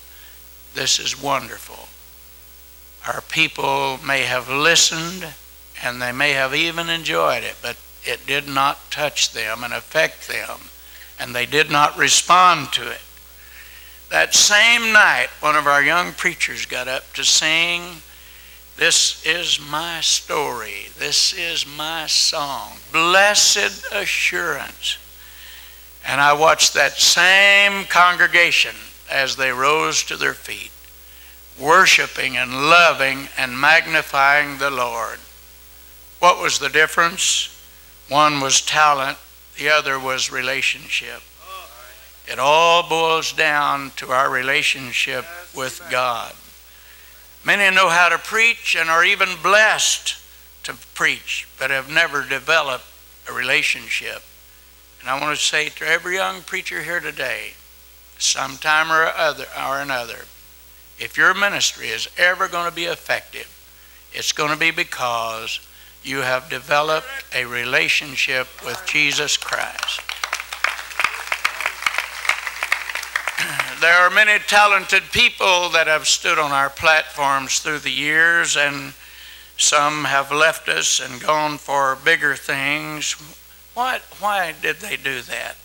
this 0.75 0.99
is 0.99 1.21
wonderful. 1.21 1.89
Our 3.07 3.23
people 3.23 3.99
may 4.07 4.25
have 4.25 4.51
listened 4.51 5.33
and 5.83 6.03
they 6.03 6.13
may 6.13 6.33
have 6.33 6.55
even 6.55 6.91
enjoyed 6.91 7.45
it, 7.45 7.57
but 7.63 7.77
it 8.05 8.27
did 8.27 8.49
not 8.49 8.91
touch 8.91 9.33
them 9.33 9.65
and 9.65 9.73
affect 9.73 10.29
them, 10.29 10.61
and 11.19 11.35
they 11.35 11.47
did 11.47 11.71
not 11.71 11.97
respond 11.97 12.73
to 12.73 12.91
it. 12.91 13.01
That 14.11 14.35
same 14.35 14.93
night, 14.93 15.29
one 15.41 15.57
of 15.57 15.67
our 15.67 15.83
young 15.83 16.13
preachers 16.13 16.67
got 16.67 16.87
up 16.87 17.13
to 17.15 17.25
sing, 17.25 17.83
This 18.77 19.25
is 19.25 19.59
my 19.59 20.01
story, 20.01 20.89
this 20.99 21.33
is 21.33 21.67
my 21.67 22.07
song, 22.07 22.73
Blessed 22.93 23.87
Assurance. 23.93 24.99
And 26.07 26.21
I 26.21 26.35
watched 26.35 26.75
that 26.75 26.93
same 26.93 27.87
congregation 27.87 28.75
as 29.11 29.37
they 29.37 29.51
rose 29.51 30.03
to 30.05 30.17
their 30.17 30.35
feet, 30.35 30.71
worshiping 31.59 32.37
and 32.37 32.53
loving 32.53 33.29
and 33.39 33.59
magnifying 33.59 34.59
the 34.59 34.71
Lord. 34.71 35.19
What 36.19 36.41
was 36.41 36.59
the 36.59 36.69
difference? 36.69 37.54
One 38.09 38.41
was 38.41 38.61
talent, 38.61 39.19
the 39.59 39.69
other 39.69 39.99
was 39.99 40.31
relationship. 40.31 41.23
It 42.27 42.39
all 42.39 42.89
boils 42.89 43.33
down 43.33 43.93
to 43.97 44.11
our 44.11 44.31
relationship 44.31 45.27
with 45.55 45.83
God. 45.91 46.33
Many 47.45 47.75
know 47.75 47.89
how 47.89 48.09
to 48.09 48.19
preach 48.19 48.75
and 48.79 48.89
are 48.89 49.05
even 49.05 49.29
blessed 49.43 50.17
to 50.65 50.75
preach, 50.95 51.47
but 51.59 51.71
have 51.71 51.91
never 51.91 52.23
developed 52.23 52.85
a 53.29 53.33
relationship 53.33 54.23
and 55.05 55.11
I 55.11 55.21
want 55.21 55.39
to 55.39 55.45
say 55.45 55.69
to 55.69 55.87
every 55.87 56.15
young 56.15 56.41
preacher 56.41 56.83
here 56.83 56.99
today, 56.99 57.53
sometime 58.17 58.91
or 58.91 59.05
other 59.05 59.45
or 59.55 59.79
another, 59.81 60.21
if 60.99 61.19
your 61.19 61.35
ministry 61.35 61.89
is 61.89 62.09
ever 62.17 62.49
going 62.49 62.71
to 62.71 62.75
be 62.75 62.85
effective, 62.85 63.47
it's 64.15 64.33
going 64.33 64.51
to 64.51 64.57
be 64.57 64.71
because 64.71 65.61
you 66.05 66.19
have 66.19 66.51
developed 66.51 67.09
a 67.35 67.47
relationship 67.47 68.47
with 68.65 68.81
Jesus 68.87 69.37
Christ. 69.37 70.01
There 73.81 73.99
are 73.99 74.09
many 74.09 74.39
talented 74.39 75.03
people 75.13 75.69
that 75.71 75.87
have 75.89 76.07
stood 76.07 76.39
on 76.39 76.53
our 76.53 76.71
platforms 76.71 77.59
through 77.59 77.81
the 77.81 77.91
years, 77.91 78.57
and 78.57 78.95
some 79.57 80.05
have 80.05 80.31
left 80.33 80.69
us 80.69 81.01
and 81.01 81.21
gone 81.21 81.59
for 81.59 81.99
bigger 82.03 82.35
things. 82.35 83.13
Why, 83.75 84.01
why 84.21 84.55
did 84.63 84.77
they 84.77 84.97
do 84.97 85.21
that? 85.23 85.57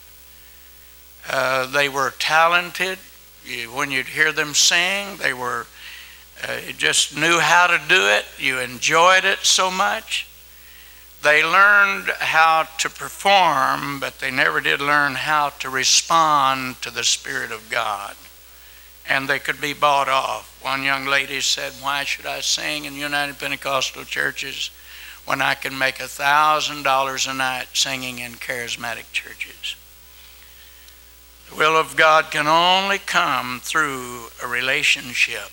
Uh, 1.30 1.68
they 1.68 1.88
were 1.88 2.14
talented. 2.20 2.98
You, 3.46 3.72
when 3.72 3.92
you'd 3.92 4.08
hear 4.08 4.32
them 4.32 4.54
sing, 4.54 5.18
they 5.18 5.34
were 5.34 5.68
uh, 6.48 6.60
just 6.78 7.16
knew 7.16 7.40
how 7.40 7.68
to 7.68 7.80
do 7.88 8.08
it. 8.08 8.26
You 8.38 8.60
enjoyed 8.60 9.26
it 9.26 9.40
so 9.40 9.70
much. 9.70 10.29
They 11.22 11.44
learned 11.44 12.10
how 12.20 12.68
to 12.80 12.90
perform, 12.90 14.00
but 14.00 14.20
they 14.20 14.32
never 14.32 14.62
did 14.62 14.80
learn 14.80 15.16
how 15.16 15.50
to 15.60 15.70
respond 15.70 16.82
to 16.82 16.92
the 16.92 17.04
Spirit 17.04 17.52
of 17.52 17.70
God. 17.70 18.16
And 19.08 19.28
they 19.28 19.40
could 19.40 19.60
be 19.60 19.74
bought 19.74 20.08
off. 20.08 20.60
One 20.62 20.84
young 20.84 21.06
lady 21.06 21.42
said, 21.42 21.74
Why 21.82 22.04
should 22.04 22.26
I 22.26 22.42
sing 22.42 22.86
in 22.86 22.96
United 22.96 23.40
Pentecostal 23.40 24.06
churches? 24.06 24.72
when 25.30 25.44
I 25.44 25.54
can 25.54 25.78
make 25.78 26.00
a 26.00 26.06
$1,000 26.06 27.30
a 27.30 27.34
night 27.36 27.68
singing 27.74 28.18
in 28.18 28.32
charismatic 28.32 29.12
churches. 29.12 29.76
The 31.48 31.56
will 31.56 31.78
of 31.78 31.96
God 31.96 32.32
can 32.32 32.48
only 32.48 32.98
come 32.98 33.60
through 33.62 34.30
a 34.44 34.48
relationship. 34.48 35.52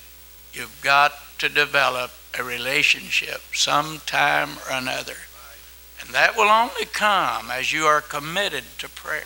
You've 0.55 0.81
got 0.81 1.12
to 1.40 1.50
develop 1.50 2.11
a 2.38 2.42
relationship 2.42 3.42
sometime 3.52 4.57
or 4.66 4.79
another. 4.79 5.16
And 6.01 6.11
that 6.11 6.37
will 6.37 6.49
only 6.49 6.85
come 6.85 7.51
as 7.51 7.73
you 7.73 7.85
are 7.85 8.01
committed 8.01 8.65
to 8.79 8.89
prayer. 8.89 9.23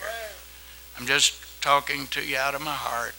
I'm 0.99 1.07
just 1.07 1.35
talking 1.61 2.07
to 2.09 2.25
you 2.25 2.37
out 2.37 2.55
of 2.55 2.63
my 2.63 2.75
heart. 2.75 3.15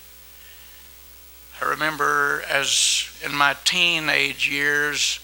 I 1.61 1.65
remember 1.65 2.43
as 2.49 3.07
in 3.23 3.35
my 3.35 3.55
teenage 3.63 4.49
years, 4.49 5.19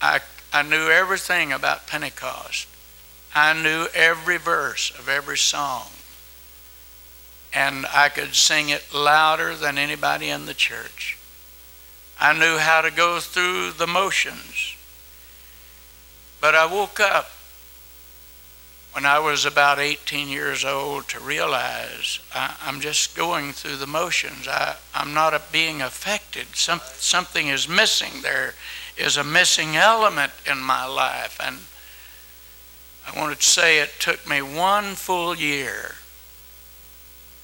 I 0.00 0.20
I 0.52 0.62
knew 0.62 0.88
everything 0.88 1.52
about 1.52 1.86
Pentecost. 1.86 2.66
I 3.34 3.52
knew 3.52 3.86
every 3.94 4.36
verse 4.36 4.90
of 4.98 5.08
every 5.08 5.38
song. 5.38 5.86
And 7.52 7.86
I 7.86 8.08
could 8.08 8.34
sing 8.34 8.68
it 8.68 8.92
louder 8.92 9.54
than 9.54 9.78
anybody 9.78 10.28
in 10.28 10.46
the 10.46 10.54
church. 10.54 11.16
I 12.18 12.36
knew 12.36 12.58
how 12.58 12.80
to 12.80 12.90
go 12.90 13.20
through 13.20 13.72
the 13.72 13.86
motions. 13.86 14.74
But 16.40 16.54
I 16.54 16.66
woke 16.66 17.00
up 17.00 17.30
when 18.92 19.06
I 19.06 19.18
was 19.18 19.44
about 19.44 19.78
18 19.78 20.28
years 20.28 20.64
old 20.64 21.08
to 21.08 21.20
realize 21.20 22.18
I, 22.34 22.54
am 22.62 22.80
just 22.80 23.16
going 23.16 23.52
through 23.52 23.76
the 23.76 23.86
motions. 23.86 24.48
I, 24.48 24.76
I'm 24.94 25.14
not 25.14 25.52
being 25.52 25.80
affected. 25.80 26.46
Some, 26.54 26.80
something 26.94 27.48
is 27.48 27.68
missing 27.68 28.22
there 28.22 28.54
is 28.96 29.16
a 29.16 29.24
missing 29.24 29.76
element 29.76 30.32
in 30.50 30.60
my 30.60 30.84
life. 30.84 31.40
And 31.42 31.58
I 33.06 33.18
wanted 33.18 33.40
to 33.40 33.46
say 33.46 33.78
it 33.78 33.90
took 33.98 34.28
me 34.28 34.42
one 34.42 34.94
full 34.94 35.34
year 35.34 35.94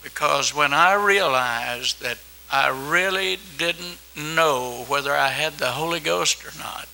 because 0.02 0.54
when 0.54 0.72
I 0.72 0.94
realized 0.94 2.00
that 2.02 2.18
I 2.50 2.68
really 2.68 3.38
didn't 3.58 3.98
know 4.16 4.84
whether 4.86 5.12
I 5.12 5.28
had 5.28 5.54
the 5.54 5.72
Holy 5.72 6.00
Ghost 6.00 6.44
or 6.44 6.56
not, 6.58 6.88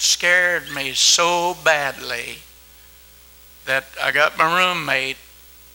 scared 0.00 0.70
me 0.70 0.92
so 0.92 1.56
badly 1.64 2.38
that 3.66 3.86
I 4.02 4.12
got 4.12 4.38
my 4.38 4.58
roommate 4.58 5.16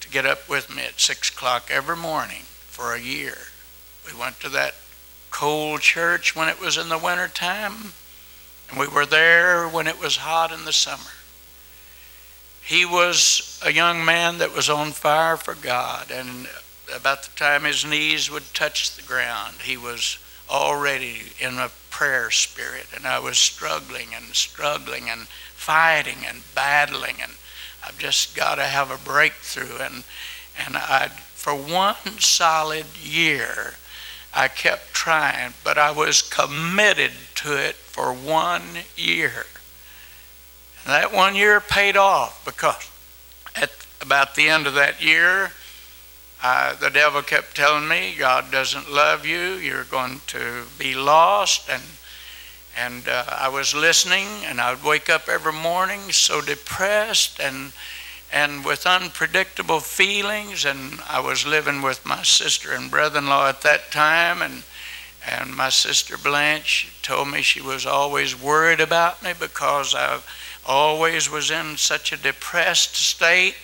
to 0.00 0.08
get 0.08 0.26
up 0.26 0.48
with 0.48 0.74
me 0.74 0.84
at 0.84 1.00
6 1.00 1.30
o'clock 1.30 1.70
every 1.70 1.96
morning 1.96 2.42
for 2.66 2.94
a 2.94 3.00
year. 3.00 3.38
We 4.06 4.18
went 4.18 4.40
to 4.40 4.48
that 4.50 4.74
cold 5.30 5.80
church 5.80 6.34
when 6.34 6.48
it 6.48 6.60
was 6.60 6.76
in 6.76 6.88
the 6.88 6.98
winter 6.98 7.28
time, 7.28 7.92
and 8.68 8.78
we 8.78 8.88
were 8.88 9.06
there 9.06 9.68
when 9.68 9.86
it 9.86 10.00
was 10.00 10.16
hot 10.16 10.52
in 10.52 10.64
the 10.64 10.72
summer. 10.72 11.12
He 12.62 12.84
was 12.84 13.60
a 13.64 13.72
young 13.72 14.04
man 14.04 14.38
that 14.38 14.54
was 14.54 14.70
on 14.70 14.92
fire 14.92 15.36
for 15.36 15.54
God, 15.54 16.10
and 16.10 16.48
about 16.94 17.22
the 17.22 17.36
time 17.36 17.64
his 17.64 17.84
knees 17.84 18.30
would 18.30 18.54
touch 18.54 18.94
the 18.96 19.02
ground, 19.02 19.56
he 19.62 19.76
was 19.76 20.18
already 20.48 21.32
in 21.40 21.58
a 21.58 21.70
prayer 22.00 22.30
spirit, 22.30 22.86
and 22.96 23.04
I 23.06 23.18
was 23.18 23.36
struggling 23.36 24.14
and 24.16 24.34
struggling 24.34 25.10
and 25.10 25.28
fighting 25.28 26.24
and 26.26 26.40
battling, 26.54 27.16
and 27.20 27.32
I've 27.84 27.98
just 27.98 28.34
got 28.34 28.54
to 28.54 28.62
have 28.62 28.90
a 28.90 28.96
breakthrough. 28.96 29.76
And 29.76 30.04
and 30.58 30.78
I, 30.78 31.08
for 31.08 31.54
one 31.54 32.18
solid 32.18 32.86
year, 33.04 33.74
I 34.32 34.48
kept 34.48 34.94
trying, 34.94 35.52
but 35.62 35.76
I 35.76 35.90
was 35.90 36.22
committed 36.22 37.12
to 37.34 37.52
it 37.52 37.74
for 37.74 38.14
one 38.14 38.62
year. 38.96 39.44
And 40.82 40.94
that 40.94 41.12
one 41.12 41.34
year 41.34 41.60
paid 41.60 41.98
off 41.98 42.42
because 42.46 42.90
at 43.54 43.72
about 44.00 44.36
the 44.36 44.48
end 44.48 44.66
of 44.66 44.72
that 44.72 45.04
year, 45.04 45.52
the 46.42 46.90
devil 46.90 47.22
kept 47.22 47.54
telling 47.54 47.86
me, 47.86 48.14
God 48.18 48.50
doesn't 48.50 48.90
love 48.90 49.26
you, 49.26 49.54
you're 49.54 49.84
going 49.84 50.20
to 50.28 50.64
be 50.78 50.94
lost. 50.94 51.68
And, 51.68 51.82
and 52.78 53.08
uh, 53.08 53.24
I 53.28 53.48
was 53.48 53.74
listening, 53.74 54.26
and 54.46 54.60
I 54.60 54.72
would 54.72 54.82
wake 54.82 55.10
up 55.10 55.28
every 55.28 55.52
morning 55.52 56.00
so 56.12 56.40
depressed 56.40 57.40
and, 57.40 57.72
and 58.32 58.64
with 58.64 58.86
unpredictable 58.86 59.80
feelings. 59.80 60.64
And 60.64 61.00
I 61.08 61.20
was 61.20 61.46
living 61.46 61.82
with 61.82 62.06
my 62.06 62.22
sister 62.22 62.72
and 62.72 62.90
brother 62.90 63.18
in 63.18 63.26
law 63.26 63.48
at 63.48 63.60
that 63.62 63.90
time. 63.90 64.40
And, 64.40 64.62
and 65.30 65.54
my 65.54 65.68
sister 65.68 66.16
Blanche 66.16 66.88
told 67.02 67.28
me 67.28 67.42
she 67.42 67.60
was 67.60 67.84
always 67.84 68.40
worried 68.40 68.80
about 68.80 69.22
me 69.22 69.34
because 69.38 69.94
I 69.94 70.20
always 70.66 71.30
was 71.30 71.50
in 71.50 71.76
such 71.76 72.12
a 72.12 72.16
depressed 72.16 72.96
state 72.96 73.56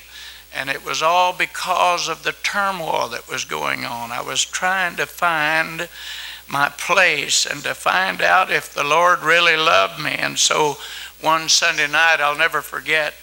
and 0.54 0.70
it 0.70 0.84
was 0.84 1.02
all 1.02 1.32
because 1.32 2.08
of 2.08 2.22
the 2.22 2.32
turmoil 2.42 3.08
that 3.08 3.28
was 3.28 3.44
going 3.44 3.84
on. 3.84 4.10
I 4.10 4.22
was 4.22 4.44
trying 4.44 4.96
to 4.96 5.06
find 5.06 5.88
my 6.48 6.68
place 6.70 7.46
and 7.46 7.62
to 7.62 7.74
find 7.74 8.22
out 8.22 8.50
if 8.50 8.72
the 8.72 8.84
Lord 8.84 9.20
really 9.20 9.56
loved 9.56 10.02
me. 10.02 10.12
And 10.12 10.38
so 10.38 10.76
one 11.20 11.48
Sunday 11.48 11.88
night, 11.88 12.20
I'll 12.20 12.38
never 12.38 12.62
forget, 12.62 13.14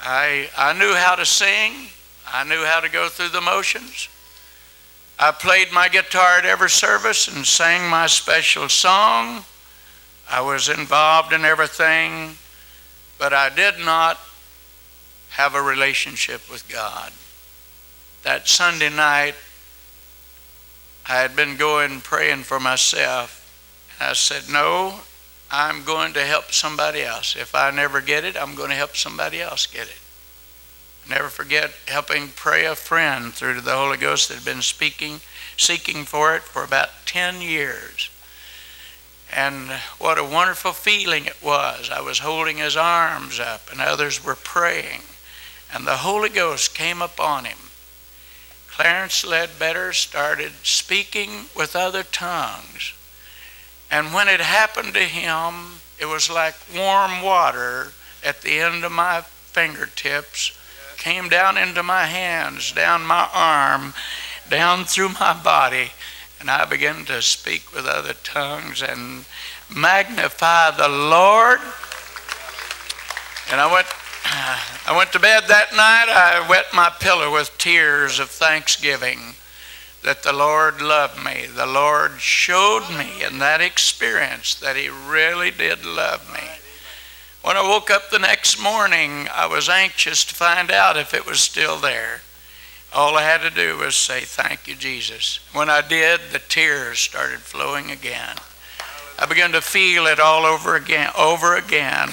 I, 0.00 0.48
I 0.56 0.72
knew 0.72 0.94
how 0.94 1.14
to 1.14 1.26
sing, 1.26 1.88
I 2.26 2.44
knew 2.44 2.64
how 2.64 2.80
to 2.80 2.88
go 2.88 3.08
through 3.08 3.30
the 3.30 3.40
motions. 3.40 4.08
I 5.18 5.32
played 5.32 5.72
my 5.72 5.88
guitar 5.88 6.38
at 6.38 6.44
every 6.44 6.68
service 6.68 7.26
and 7.28 7.46
sang 7.46 7.88
my 7.88 8.06
special 8.06 8.68
song. 8.68 9.44
I 10.30 10.42
was 10.42 10.68
involved 10.68 11.32
in 11.32 11.44
everything, 11.44 12.36
but 13.18 13.32
I 13.32 13.48
did 13.48 13.78
not 13.78 14.18
have 15.36 15.54
a 15.54 15.60
relationship 15.60 16.50
with 16.50 16.66
God. 16.66 17.12
That 18.22 18.48
Sunday 18.48 18.88
night, 18.88 19.34
I 21.06 21.16
had 21.16 21.36
been 21.36 21.58
going 21.58 22.00
praying 22.00 22.44
for 22.44 22.58
myself. 22.58 23.42
I 24.00 24.14
said, 24.14 24.50
No, 24.50 25.00
I'm 25.50 25.84
going 25.84 26.14
to 26.14 26.24
help 26.24 26.52
somebody 26.52 27.02
else. 27.02 27.36
If 27.36 27.54
I 27.54 27.70
never 27.70 28.00
get 28.00 28.24
it, 28.24 28.34
I'm 28.34 28.54
going 28.54 28.70
to 28.70 28.76
help 28.76 28.96
somebody 28.96 29.42
else 29.42 29.66
get 29.66 29.88
it. 29.88 29.98
Never 31.06 31.28
forget 31.28 31.70
helping 31.86 32.28
pray 32.28 32.64
a 32.64 32.74
friend 32.74 33.34
through 33.34 33.60
the 33.60 33.76
Holy 33.76 33.98
Ghost 33.98 34.30
that 34.30 34.36
had 34.36 34.44
been 34.44 34.62
speaking, 34.62 35.20
seeking 35.58 36.04
for 36.04 36.34
it 36.34 36.44
for 36.44 36.64
about 36.64 36.88
10 37.04 37.42
years. 37.42 38.08
And 39.30 39.68
what 39.98 40.16
a 40.16 40.24
wonderful 40.24 40.72
feeling 40.72 41.26
it 41.26 41.42
was. 41.42 41.90
I 41.90 42.00
was 42.00 42.20
holding 42.20 42.56
his 42.56 42.76
arms 42.76 43.38
up, 43.38 43.70
and 43.70 43.82
others 43.82 44.24
were 44.24 44.34
praying 44.34 45.02
and 45.76 45.86
the 45.86 45.98
Holy 45.98 46.30
Ghost 46.30 46.74
came 46.74 47.02
upon 47.02 47.44
him. 47.44 47.58
Clarence 48.66 49.26
Ledbetter 49.26 49.92
started 49.92 50.52
speaking 50.62 51.46
with 51.54 51.76
other 51.76 52.02
tongues. 52.02 52.94
And 53.90 54.14
when 54.14 54.26
it 54.26 54.40
happened 54.40 54.94
to 54.94 55.00
him, 55.00 55.82
it 56.00 56.06
was 56.06 56.30
like 56.30 56.54
warm 56.74 57.20
water 57.20 57.88
at 58.24 58.40
the 58.40 58.58
end 58.58 58.84
of 58.84 58.92
my 58.92 59.20
fingertips, 59.20 60.58
came 60.96 61.28
down 61.28 61.58
into 61.58 61.82
my 61.82 62.06
hands, 62.06 62.72
down 62.72 63.04
my 63.04 63.28
arm, 63.34 63.92
down 64.48 64.86
through 64.86 65.10
my 65.20 65.38
body, 65.44 65.90
and 66.40 66.50
I 66.50 66.64
began 66.64 67.04
to 67.04 67.20
speak 67.20 67.74
with 67.74 67.84
other 67.84 68.14
tongues 68.14 68.82
and 68.82 69.26
magnify 69.74 70.70
the 70.70 70.88
Lord. 70.88 71.60
And 73.50 73.60
I 73.60 73.70
went 73.70 73.86
I 74.28 74.94
went 74.96 75.12
to 75.12 75.20
bed 75.20 75.44
that 75.48 75.72
night. 75.72 76.08
I 76.08 76.48
wet 76.48 76.66
my 76.74 76.90
pillow 76.90 77.32
with 77.32 77.56
tears 77.58 78.18
of 78.18 78.30
thanksgiving 78.30 79.34
that 80.02 80.22
the 80.22 80.32
Lord 80.32 80.80
loved 80.80 81.24
me. 81.24 81.46
The 81.46 81.66
Lord 81.66 82.20
showed 82.20 82.88
me 82.96 83.22
in 83.24 83.38
that 83.38 83.60
experience 83.60 84.54
that 84.56 84.76
He 84.76 84.88
really 84.88 85.50
did 85.50 85.84
love 85.84 86.32
me. 86.32 86.48
When 87.42 87.56
I 87.56 87.62
woke 87.62 87.90
up 87.90 88.10
the 88.10 88.18
next 88.18 88.60
morning, 88.60 89.28
I 89.32 89.46
was 89.46 89.68
anxious 89.68 90.24
to 90.24 90.34
find 90.34 90.70
out 90.70 90.96
if 90.96 91.14
it 91.14 91.26
was 91.26 91.40
still 91.40 91.76
there. 91.78 92.20
All 92.92 93.16
I 93.16 93.22
had 93.22 93.42
to 93.42 93.50
do 93.50 93.78
was 93.78 93.94
say, 93.94 94.20
Thank 94.20 94.66
you, 94.66 94.74
Jesus. 94.74 95.40
When 95.52 95.68
I 95.68 95.80
did, 95.80 96.20
the 96.32 96.40
tears 96.40 96.98
started 96.98 97.40
flowing 97.40 97.90
again. 97.90 98.36
I 99.18 99.26
began 99.26 99.52
to 99.52 99.60
feel 99.60 100.06
it 100.06 100.20
all 100.20 100.44
over 100.44 100.76
again, 100.76 101.10
over 101.18 101.56
again. 101.56 102.10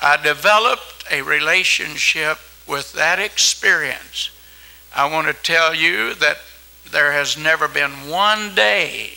I 0.00 0.16
developed 0.16 0.91
a 1.10 1.22
relationship 1.22 2.38
with 2.66 2.92
that 2.92 3.18
experience, 3.18 4.30
I 4.94 5.10
want 5.10 5.26
to 5.26 5.42
tell 5.42 5.74
you 5.74 6.14
that 6.14 6.38
there 6.90 7.12
has 7.12 7.36
never 7.36 7.68
been 7.68 7.90
one 8.08 8.54
day 8.54 9.12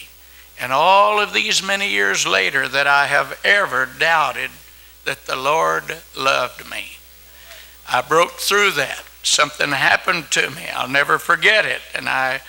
in 0.63 0.71
all 0.71 1.19
of 1.19 1.33
these 1.33 1.61
many 1.61 1.89
years 1.89 2.25
later 2.25 2.67
that 2.67 2.87
I 2.87 3.07
have 3.07 3.39
ever 3.43 3.87
doubted 3.99 4.51
that 5.03 5.25
the 5.25 5.35
Lord 5.35 5.97
loved 6.17 6.69
me. 6.69 6.97
I 7.87 8.01
broke 8.01 8.33
through 8.33 8.71
that. 8.71 9.03
Something 9.21 9.71
happened 9.71 10.31
to 10.31 10.49
me. 10.51 10.67
I'll 10.73 10.87
never 10.87 11.19
forget 11.19 11.65
it. 11.65 11.81
And 11.93 12.07
I, 12.07 12.41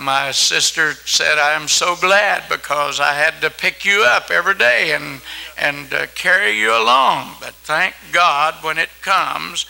my 0.00 0.30
sister 0.30 0.92
said, 0.92 1.38
I'm 1.38 1.68
so 1.68 1.96
glad 1.96 2.48
because 2.48 3.00
I 3.00 3.12
had 3.14 3.40
to 3.40 3.50
pick 3.50 3.84
you 3.84 4.04
up 4.04 4.30
every 4.30 4.54
day 4.54 4.92
and 4.92 5.20
and 5.56 5.92
uh, 5.92 6.06
carry 6.14 6.58
you 6.58 6.70
along. 6.70 7.36
But 7.40 7.54
thank 7.54 7.94
God 8.12 8.54
when 8.62 8.78
it 8.78 8.90
comes, 9.02 9.66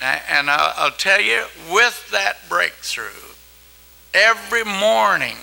and 0.00 0.50
I'll, 0.50 0.72
I'll 0.76 0.90
tell 0.90 1.20
you, 1.20 1.44
with 1.70 2.10
that 2.10 2.48
breakthrough, 2.48 3.34
every 4.12 4.64
morning, 4.64 5.36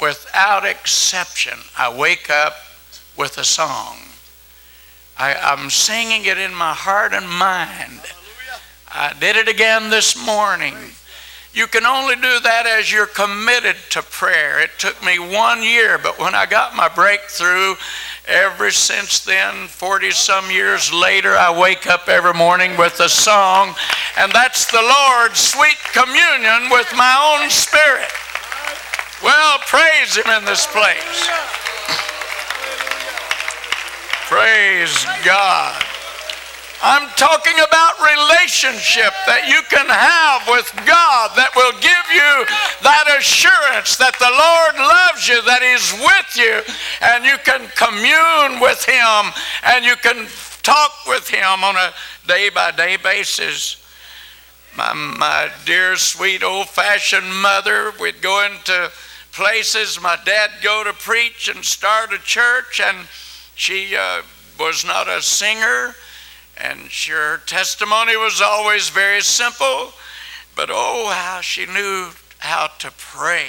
without 0.00 0.64
exception, 0.64 1.58
I 1.76 1.94
wake 1.94 2.30
up 2.30 2.56
with 3.16 3.36
a 3.38 3.44
song. 3.44 3.96
I, 5.18 5.52
am 5.52 5.68
singing 5.70 6.24
it 6.24 6.38
in 6.38 6.54
my 6.54 6.72
heart 6.72 7.12
and 7.12 7.28
mind. 7.28 8.00
I 8.92 9.12
did 9.20 9.36
it 9.36 9.48
again 9.48 9.90
this 9.90 10.16
morning. 10.24 10.74
You 11.52 11.66
can 11.66 11.84
only 11.84 12.14
do 12.14 12.38
that 12.40 12.66
as 12.66 12.92
you're 12.92 13.06
committed 13.06 13.74
to 13.90 14.02
prayer. 14.02 14.60
It 14.60 14.70
took 14.78 15.02
me 15.04 15.18
one 15.18 15.62
year, 15.62 15.98
but 15.98 16.18
when 16.18 16.34
I 16.34 16.46
got 16.46 16.76
my 16.76 16.88
breakthrough, 16.88 17.74
ever 18.28 18.70
since 18.70 19.18
then, 19.24 19.66
40 19.66 20.12
some 20.12 20.48
years 20.50 20.92
later, 20.92 21.34
I 21.34 21.50
wake 21.58 21.88
up 21.88 22.08
every 22.08 22.34
morning 22.34 22.76
with 22.76 23.00
a 23.00 23.08
song, 23.08 23.74
and 24.16 24.30
that's 24.30 24.70
the 24.70 24.80
Lord's 24.80 25.40
sweet 25.40 25.78
communion 25.92 26.70
with 26.70 26.92
my 26.96 27.40
own 27.42 27.50
spirit. 27.50 28.10
Well, 29.20 29.58
praise 29.66 30.16
Him 30.16 30.30
in 30.30 30.44
this 30.44 30.66
place. 30.68 31.28
Praise 34.28 35.04
God. 35.24 35.99
I'm 36.82 37.10
talking 37.10 37.60
about 37.60 38.00
relationship 38.00 39.12
that 39.28 39.44
you 39.44 39.60
can 39.68 39.84
have 39.84 40.48
with 40.48 40.72
God 40.88 41.36
that 41.36 41.52
will 41.52 41.76
give 41.76 42.06
you 42.08 42.32
that 42.80 43.04
assurance 43.20 44.00
that 44.00 44.16
the 44.16 44.32
Lord 44.32 44.80
loves 44.80 45.28
you, 45.28 45.42
that 45.44 45.60
He's 45.60 45.92
with 46.00 46.30
you, 46.40 46.64
and 47.04 47.28
you 47.28 47.36
can 47.44 47.68
commune 47.76 48.64
with 48.64 48.80
Him 48.88 49.28
and 49.68 49.84
you 49.84 49.94
can 49.96 50.26
talk 50.62 50.92
with 51.06 51.28
Him 51.28 51.64
on 51.64 51.76
a 51.76 51.92
day 52.26 52.48
by 52.48 52.70
day 52.70 52.96
basis. 52.96 53.76
My, 54.74 54.94
my 54.94 55.50
dear, 55.66 55.96
sweet, 55.96 56.42
old 56.42 56.70
fashioned 56.70 57.28
mother, 57.42 57.92
we'd 58.00 58.22
go 58.22 58.46
into 58.46 58.90
places. 59.32 60.00
My 60.00 60.16
dad 60.24 60.50
go 60.62 60.82
to 60.84 60.94
preach 60.94 61.48
and 61.54 61.62
start 61.62 62.14
a 62.14 62.18
church, 62.18 62.80
and 62.80 63.06
she 63.54 63.94
uh, 63.96 64.22
was 64.58 64.82
not 64.82 65.08
a 65.08 65.20
singer 65.20 65.94
and 66.56 66.90
sure, 66.90 67.36
her 67.36 67.42
testimony 67.46 68.16
was 68.16 68.40
always 68.40 68.88
very 68.88 69.20
simple, 69.20 69.92
but 70.54 70.68
oh, 70.70 71.10
how 71.14 71.40
she 71.40 71.66
knew 71.66 72.10
how 72.38 72.68
to 72.78 72.90
pray. 72.96 73.48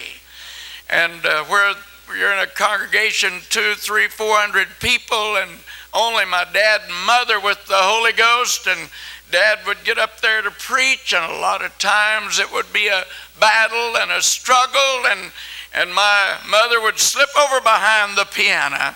And 0.90 1.26
uh, 1.26 1.44
where 1.46 1.74
you're 2.18 2.34
in 2.34 2.40
a 2.40 2.48
congregation, 2.48 3.42
two, 3.50 3.74
three, 3.76 4.08
four 4.08 4.36
hundred 4.38 4.68
people, 4.80 5.38
and 5.38 5.52
only 5.94 6.26
my 6.26 6.46
dad 6.54 6.82
and 6.86 7.06
mother 7.06 7.40
with 7.40 7.66
the 7.68 7.76
Holy 7.76 8.14
Ghost, 8.14 8.68
and 8.68 8.90
dad 9.32 9.60
would 9.66 9.84
get 9.84 9.98
up 9.98 10.20
there 10.22 10.42
to 10.42 10.52
preach, 10.52 11.14
and 11.14 11.32
a 11.32 11.40
lot 11.40 11.64
of 11.64 11.78
times 11.80 12.40
it 12.40 12.52
would 12.52 12.72
be 12.74 12.88
a 12.88 13.06
battle 13.40 13.98
and 13.98 14.12
a 14.12 14.22
struggle, 14.22 15.06
and, 15.08 15.32
and 15.74 15.94
my 15.94 16.38
mother 16.50 16.82
would 16.82 17.00
slip 17.00 17.30
over 17.38 17.62
behind 17.62 18.18
the 18.18 18.26
piano 18.26 18.96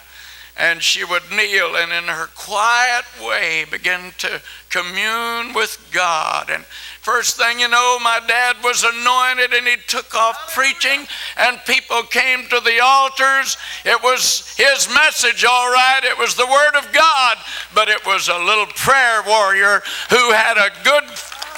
and 0.58 0.82
she 0.82 1.04
would 1.04 1.24
kneel 1.32 1.76
and 1.76 1.92
in 1.92 2.06
her 2.06 2.28
quiet 2.36 3.06
way 3.22 3.66
begin 3.70 4.14
to 4.18 4.42
commune 4.70 5.54
with 5.54 5.78
God. 5.92 6.50
And 6.50 6.64
first 6.66 7.38
thing 7.38 7.60
you 7.60 7.68
know, 7.68 7.98
my 8.02 8.22
dad 8.26 8.58
was 8.64 8.84
anointed 8.84 9.54
and 9.54 9.68
he 9.68 9.76
took 9.88 10.16
off 10.16 10.54
preaching, 10.54 11.08
and 11.38 11.60
people 11.66 12.04
came 12.04 12.48
to 12.48 12.60
the 12.62 12.80
altars. 12.82 13.58
It 13.84 14.02
was 14.02 14.56
his 14.58 14.88
message, 14.94 15.44
all 15.44 15.72
right, 15.72 16.02
it 16.04 16.18
was 16.18 16.36
the 16.36 16.48
Word 16.48 16.76
of 16.76 16.92
God, 16.94 17.38
but 17.74 17.90
it 17.90 18.06
was 18.06 18.30
a 18.30 18.38
little 18.38 18.68
prayer 18.68 19.24
warrior 19.26 19.82
who 20.10 20.32
had 20.32 20.58
a 20.58 20.72
good 20.84 21.04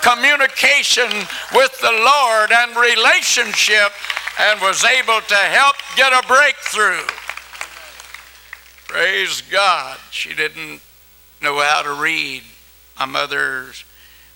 communication 0.02 1.10
with 1.54 1.80
the 1.82 1.92
Lord 1.92 2.52
and 2.52 2.76
relationship 2.76 3.92
and 4.40 4.62
was 4.62 4.84
able 4.84 5.22
to 5.22 5.36
help 5.36 5.76
get 5.96 6.14
a 6.14 6.26
breakthrough. 6.28 7.27
Praise 8.88 9.42
God. 9.42 9.98
She 10.12 10.34
didn't 10.34 10.80
know 11.42 11.60
how 11.60 11.82
to 11.82 11.92
read. 11.92 12.44
My 12.98 13.06
mother, 13.06 13.66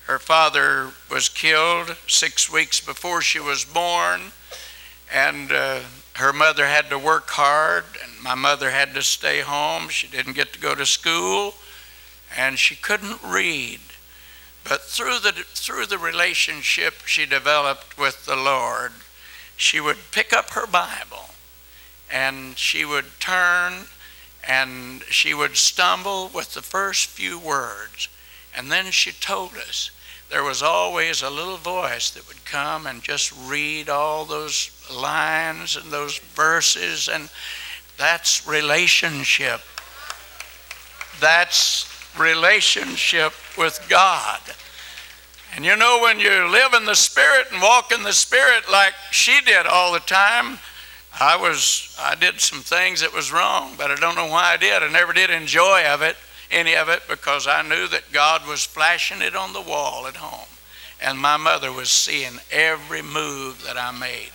her 0.08 0.20
father 0.20 0.92
was 1.10 1.30
killed 1.30 1.96
six 2.08 2.52
weeks 2.52 2.82
before 2.82 3.22
she 3.22 3.40
was 3.40 3.64
born, 3.64 4.34
and 5.12 5.52
uh, 5.54 5.80
her 6.16 6.34
mother 6.34 6.68
had 6.68 6.90
to 6.90 7.00
work 7.00 7.30
hard, 7.30 7.86
and 8.04 8.22
my 8.22 8.36
mother 8.36 8.72
had 8.72 8.94
to 8.94 9.02
stay 9.02 9.40
home. 9.40 9.88
She 9.88 10.08
didn't 10.08 10.34
get 10.34 10.52
to 10.52 10.60
go 10.60 10.76
to 10.76 10.86
school, 10.86 11.54
and 12.38 12.60
she 12.60 12.76
couldn't 12.76 13.24
read. 13.24 13.80
But 14.66 14.82
through 14.82 15.20
the, 15.20 15.32
through 15.32 15.86
the 15.86 15.98
relationship 15.98 17.06
she 17.06 17.26
developed 17.26 17.98
with 17.98 18.26
the 18.26 18.36
Lord, 18.36 18.92
she 19.56 19.80
would 19.80 19.98
pick 20.12 20.34
up 20.34 20.52
her 20.52 20.68
Bible 20.68 21.30
and 22.12 22.58
she 22.58 22.84
would 22.84 23.06
turn 23.20 23.86
and 24.48 25.04
she 25.04 25.34
would 25.34 25.56
stumble 25.56 26.30
with 26.34 26.54
the 26.54 26.62
first 26.62 27.08
few 27.08 27.38
words. 27.38 28.08
And 28.56 28.72
then 28.72 28.92
she 28.92 29.12
told 29.12 29.56
us 29.56 29.92
there 30.30 30.44
was 30.44 30.64
always 30.64 31.22
a 31.22 31.30
little 31.30 31.58
voice 31.58 32.10
that 32.12 32.28
would 32.28 32.44
come 32.46 32.88
and 32.88 33.04
just 33.04 33.34
read 33.48 33.90
all 33.90 34.26
those 34.26 34.72
lines 34.92 35.76
and 35.76 35.92
those 35.92 36.20
verses, 36.20 37.10
and 37.10 37.30
that's 37.98 38.48
relationship. 38.48 39.62
That's 41.20 41.86
relationship 42.18 43.34
with 43.58 43.86
God. 43.90 44.40
And 45.54 45.66
you 45.66 45.76
know, 45.76 46.00
when 46.02 46.20
you 46.20 46.48
live 46.50 46.74
in 46.74 46.86
the 46.86 46.96
Spirit 46.96 47.48
and 47.52 47.62
walk 47.62 47.92
in 47.92 48.04
the 48.04 48.14
Spirit 48.14 48.72
like 48.72 48.94
she 49.12 49.42
did 49.42 49.66
all 49.66 49.92
the 49.92 50.00
time, 50.00 50.60
I 51.22 51.36
was 51.36 51.96
I 52.00 52.16
did 52.16 52.42
some 52.42 52.62
things 52.62 53.02
that 53.02 53.14
was 53.14 53.32
wrong, 53.32 53.76
but 53.78 53.92
I 53.92 53.96
don't 53.96 54.16
know 54.16 54.26
why 54.26 54.54
I 54.54 54.58
did. 54.58 54.82
I 54.82 54.90
never 54.90 55.14
did 55.14 55.30
enjoy 55.30 55.86
of 55.86 56.02
it, 56.02 56.16
any 56.50 56.76
of 56.76 56.90
it, 56.90 57.04
because 57.08 57.46
I 57.46 57.62
knew 57.62 57.88
that 57.90 58.12
God 58.12 58.48
was 58.48 58.66
flashing 58.66 59.22
it 59.22 59.36
on 59.36 59.54
the 59.54 59.62
wall 59.62 60.08
at 60.08 60.16
home. 60.16 60.48
And 61.00 61.20
my 61.20 61.38
mother 61.38 61.72
was 61.72 61.92
seeing 61.92 62.40
every 62.52 63.04
move 63.04 63.64
that 63.68 63.78
I 63.78 63.92
made. 63.92 64.32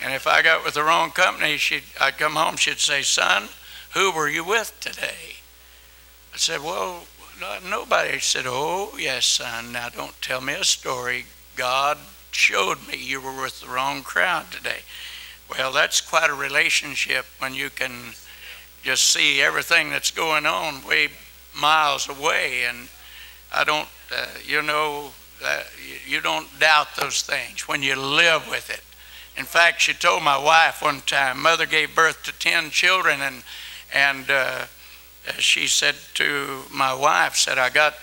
And 0.00 0.14
if 0.14 0.28
I 0.28 0.42
got 0.42 0.64
with 0.64 0.74
the 0.74 0.84
wrong 0.84 1.10
company, 1.10 1.56
she'd, 1.56 1.82
I'd 2.00 2.16
come 2.18 2.34
home, 2.34 2.56
she'd 2.56 2.78
say, 2.78 3.02
Son, 3.02 3.48
who 3.94 4.12
were 4.12 4.28
you 4.28 4.44
with 4.44 4.78
today? 4.78 5.38
I 6.32 6.36
said, 6.36 6.62
Well, 6.62 7.02
nobody. 7.68 8.12
She 8.14 8.38
said, 8.38 8.44
Oh, 8.46 8.92
yes, 8.96 9.26
son. 9.26 9.72
Now 9.72 9.88
don't 9.88 10.22
tell 10.22 10.40
me 10.40 10.52
a 10.52 10.62
story. 10.62 11.26
God 11.56 11.98
showed 12.34 12.86
me 12.88 12.96
you 12.96 13.20
were 13.20 13.42
with 13.42 13.60
the 13.60 13.68
wrong 13.68 14.02
crowd 14.02 14.50
today. 14.50 14.80
Well, 15.50 15.72
that's 15.72 16.00
quite 16.00 16.30
a 16.30 16.34
relationship 16.34 17.26
when 17.38 17.54
you 17.54 17.70
can 17.70 18.14
just 18.82 19.12
see 19.12 19.40
everything 19.40 19.90
that's 19.90 20.10
going 20.10 20.46
on 20.46 20.84
way 20.86 21.10
miles 21.54 22.08
away. 22.08 22.64
And 22.64 22.88
I 23.54 23.64
don't, 23.64 23.88
uh, 24.14 24.26
you 24.44 24.62
know, 24.62 25.10
uh, 25.44 25.62
you 26.06 26.20
don't 26.20 26.48
doubt 26.58 26.88
those 26.96 27.22
things 27.22 27.68
when 27.68 27.82
you 27.82 27.96
live 27.96 28.48
with 28.48 28.70
it. 28.70 28.80
In 29.38 29.44
fact, 29.44 29.80
she 29.80 29.94
told 29.94 30.22
my 30.22 30.36
wife 30.36 30.82
one 30.82 31.00
time, 31.02 31.40
mother 31.40 31.66
gave 31.66 31.94
birth 31.94 32.22
to 32.24 32.32
10 32.32 32.70
children, 32.70 33.20
and, 33.22 33.42
and 33.92 34.30
uh, 34.30 34.66
she 35.38 35.66
said 35.66 35.94
to 36.14 36.62
my 36.70 36.92
wife, 36.92 37.36
said, 37.36 37.58
I 37.58 37.70
got 37.70 37.94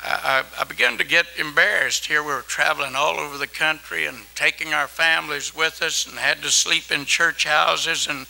I, 0.00 0.44
I, 0.58 0.64
began 0.64 0.96
to 0.98 1.04
get 1.04 1.26
embarrassed. 1.38 2.06
Here 2.06 2.22
we 2.22 2.28
were 2.28 2.42
traveling 2.42 2.94
all 2.94 3.18
over 3.18 3.36
the 3.36 3.48
country 3.48 4.06
and 4.06 4.18
taking 4.36 4.72
our 4.72 4.86
families 4.86 5.54
with 5.54 5.82
us 5.82 6.06
and 6.06 6.16
had 6.18 6.40
to 6.42 6.50
sleep 6.50 6.92
in 6.92 7.04
church 7.04 7.44
houses 7.44 8.06
and 8.06 8.26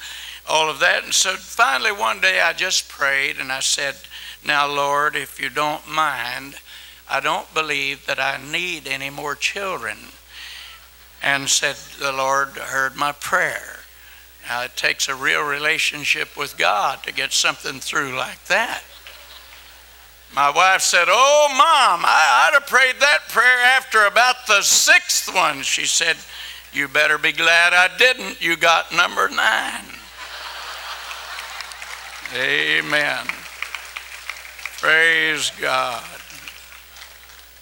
all 0.48 0.70
of 0.70 0.81
that. 0.81 1.04
And 1.04 1.12
so 1.12 1.35
finally 1.35 1.92
one 1.92 2.20
day 2.20 2.40
I 2.40 2.54
just 2.54 2.88
prayed 2.88 3.37
and 3.38 3.52
I 3.52 3.61
said, 3.61 3.96
Now, 4.46 4.66
Lord, 4.66 5.14
if 5.14 5.40
you 5.40 5.50
don't 5.50 5.87
mind, 5.87 6.54
I 7.11 7.20
don't 7.20 7.52
believe 7.52 8.07
that 8.07 8.18
I 8.18 8.38
need 8.50 8.87
any 8.87 9.11
more 9.11 9.35
children. 9.35 9.98
And 11.22 11.48
said, 11.48 11.76
The 12.00 12.12
Lord 12.12 12.50
heard 12.50 12.96
my 12.96 13.12
prayer. 13.12 13.81
Now, 14.48 14.62
it 14.62 14.76
takes 14.76 15.09
a 15.09 15.14
real 15.14 15.42
relationship 15.42 16.35
with 16.35 16.57
God 16.57 17.02
to 17.02 17.12
get 17.12 17.33
something 17.33 17.81
through 17.81 18.16
like 18.16 18.42
that. 18.46 18.83
My 20.34 20.50
wife 20.50 20.82
said, 20.82 21.06
Oh, 21.08 21.48
Mom, 21.50 22.04
I, 22.04 22.50
would 22.50 22.60
have 22.60 22.68
prayed 22.68 22.96
that 23.00 23.28
prayer 23.28 23.60
after 23.76 24.06
about 24.06 24.46
the 24.46 24.62
sixth 24.62 25.34
one. 25.34 25.62
She 25.62 25.86
said, 25.86 26.16
You 26.72 26.88
better 26.88 27.18
be 27.18 27.32
glad 27.32 27.72
I 27.72 27.88
didn't. 27.96 28.42
You 28.42 28.56
got 28.56 28.94
number 28.94 29.28
nine. 29.28 29.84
Amen. 32.34 33.26
Praise 34.78 35.50
God. 35.60 36.04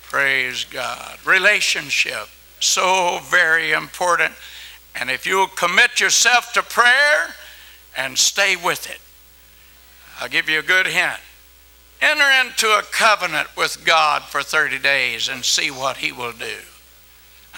Praise 0.03 0.65
God. 0.65 1.19
Relationship, 1.25 2.29
so 2.61 3.21
very 3.25 3.73
important. 3.73 4.33
And 4.95 5.11
if 5.11 5.27
you'll 5.27 5.47
commit 5.47 6.01
yourself 6.01 6.53
to 6.55 6.63
prayer 6.63 7.35
and 7.97 8.19
stay 8.19 8.57
with 8.57 8.91
it, 8.91 8.99
I'll 10.21 10.29
give 10.29 10.49
you 10.49 10.59
a 10.59 10.63
good 10.63 10.87
hint. 10.87 11.21
Enter 12.01 12.47
into 12.47 12.67
a 12.67 12.83
covenant 12.83 13.49
with 13.57 13.85
God 13.85 14.23
for 14.23 14.43
30 14.43 14.79
days 14.79 15.29
and 15.29 15.45
see 15.45 15.71
what 15.71 15.99
He 15.99 16.13
will 16.13 16.33
do. 16.33 16.59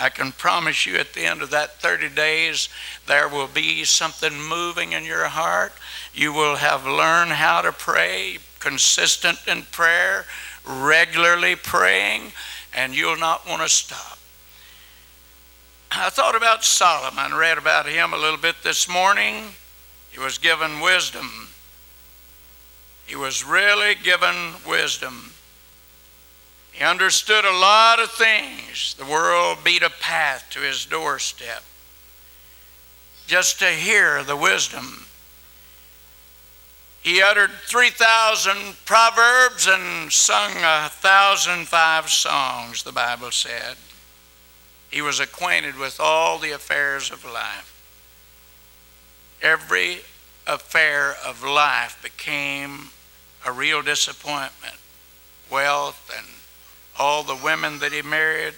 I 0.01 0.11
can 0.11 0.31
promise 0.31 0.87
you 0.87 0.97
at 0.97 1.13
the 1.13 1.25
end 1.25 1.43
of 1.43 1.51
that 1.51 1.81
30 1.81 2.11
days, 2.11 2.69
there 3.07 3.29
will 3.29 3.49
be 3.49 3.83
something 3.85 4.41
moving 4.41 4.93
in 4.93 5.05
your 5.05 5.27
heart. 5.27 5.73
You 6.15 6.33
will 6.33 6.57
have 6.57 6.87
learned 6.87 7.33
how 7.33 7.63
to 7.63 7.73
pray, 7.73 8.39
consistent 8.61 9.41
in 9.49 9.63
prayer, 9.63 10.25
regularly 10.65 11.57
praying, 11.57 12.33
and 12.75 12.95
you'll 12.95 13.19
not 13.19 13.49
want 13.49 13.63
to 13.63 13.69
stop. 13.69 14.19
I 15.91 16.11
thought 16.11 16.37
about 16.37 16.65
Solomon, 16.65 17.35
read 17.37 17.59
about 17.59 17.87
him 17.87 18.13
a 18.13 18.19
little 18.19 18.39
bit 18.39 18.57
this 18.63 18.89
morning. 18.89 19.47
He 20.13 20.21
was 20.21 20.39
given 20.39 20.81
wisdom 20.81 21.48
he 23.09 23.17
was 23.17 23.43
really 23.43 23.95
given 23.95 24.53
wisdom. 24.69 25.33
He 26.73 26.85
understood 26.85 27.47
a 27.47 27.57
lot 27.57 27.99
of 27.99 28.11
things. 28.11 28.95
The 28.99 29.07
world 29.07 29.65
beat 29.65 29.83
a 29.83 29.89
path 29.89 30.45
to 30.51 30.61
his 30.61 30.85
doorstep. 30.85 31.65
Just 33.27 33.59
to 33.61 33.71
hear 33.71 34.23
the 34.23 34.37
wisdom. 34.37 35.07
He 37.01 37.23
uttered 37.23 37.51
3,000 37.67 38.77
proverbs 38.85 39.67
and 39.67 40.13
sung 40.13 40.53
a 40.59 40.91
thousand 40.91 41.67
five 41.67 42.11
songs, 42.11 42.83
the 42.83 42.93
Bible 42.93 43.31
said. 43.31 43.77
He 44.91 45.01
was 45.01 45.19
acquainted 45.19 45.79
with 45.79 45.99
all 45.99 46.39
the 46.39 46.51
affairs 46.51 47.11
of 47.11 47.25
life. 47.25 47.75
Every 49.41 50.01
affair 50.47 51.17
of 51.25 51.43
life 51.43 51.99
became 52.03 52.91
a 53.49 53.53
real 53.53 53.81
disappointment. 53.81 54.77
Wealth 55.51 56.11
and 56.15 56.27
all 56.99 57.23
the 57.23 57.35
women 57.43 57.79
that 57.79 57.93
he 57.93 58.03
married, 58.03 58.53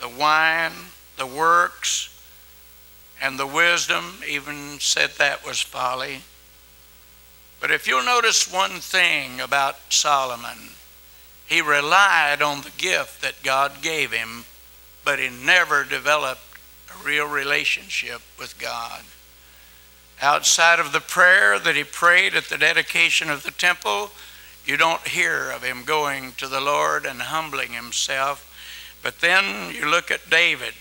the 0.00 0.08
wine, 0.08 0.72
the 1.16 1.26
works, 1.26 2.08
and 3.22 3.38
the 3.38 3.46
wisdom, 3.46 4.20
even 4.26 4.80
said 4.80 5.10
that 5.18 5.46
was 5.46 5.60
folly. 5.60 6.22
But 7.60 7.70
if 7.70 7.86
you'll 7.86 8.04
notice 8.04 8.52
one 8.52 8.80
thing 8.80 9.40
about 9.40 9.76
Solomon, 9.92 10.70
he 11.46 11.60
relied 11.60 12.42
on 12.42 12.62
the 12.62 12.72
gift 12.76 13.22
that 13.22 13.42
God 13.44 13.82
gave 13.82 14.10
him, 14.10 14.44
but 15.04 15.20
he 15.20 15.28
never 15.28 15.84
developed 15.84 16.40
a 16.92 17.06
real 17.06 17.26
relationship 17.26 18.20
with 18.36 18.58
God 18.58 19.02
outside 20.20 20.80
of 20.80 20.92
the 20.92 21.00
prayer 21.00 21.58
that 21.58 21.76
he 21.76 21.84
prayed 21.84 22.34
at 22.34 22.44
the 22.44 22.58
dedication 22.58 23.30
of 23.30 23.42
the 23.42 23.50
temple, 23.50 24.10
you 24.64 24.76
don't 24.76 25.08
hear 25.08 25.50
of 25.50 25.62
him 25.62 25.84
going 25.84 26.32
to 26.32 26.46
the 26.46 26.60
Lord 26.60 27.06
and 27.06 27.22
humbling 27.22 27.72
himself. 27.72 28.44
But 29.02 29.20
then 29.20 29.74
you 29.74 29.88
look 29.88 30.10
at 30.10 30.28
David. 30.28 30.74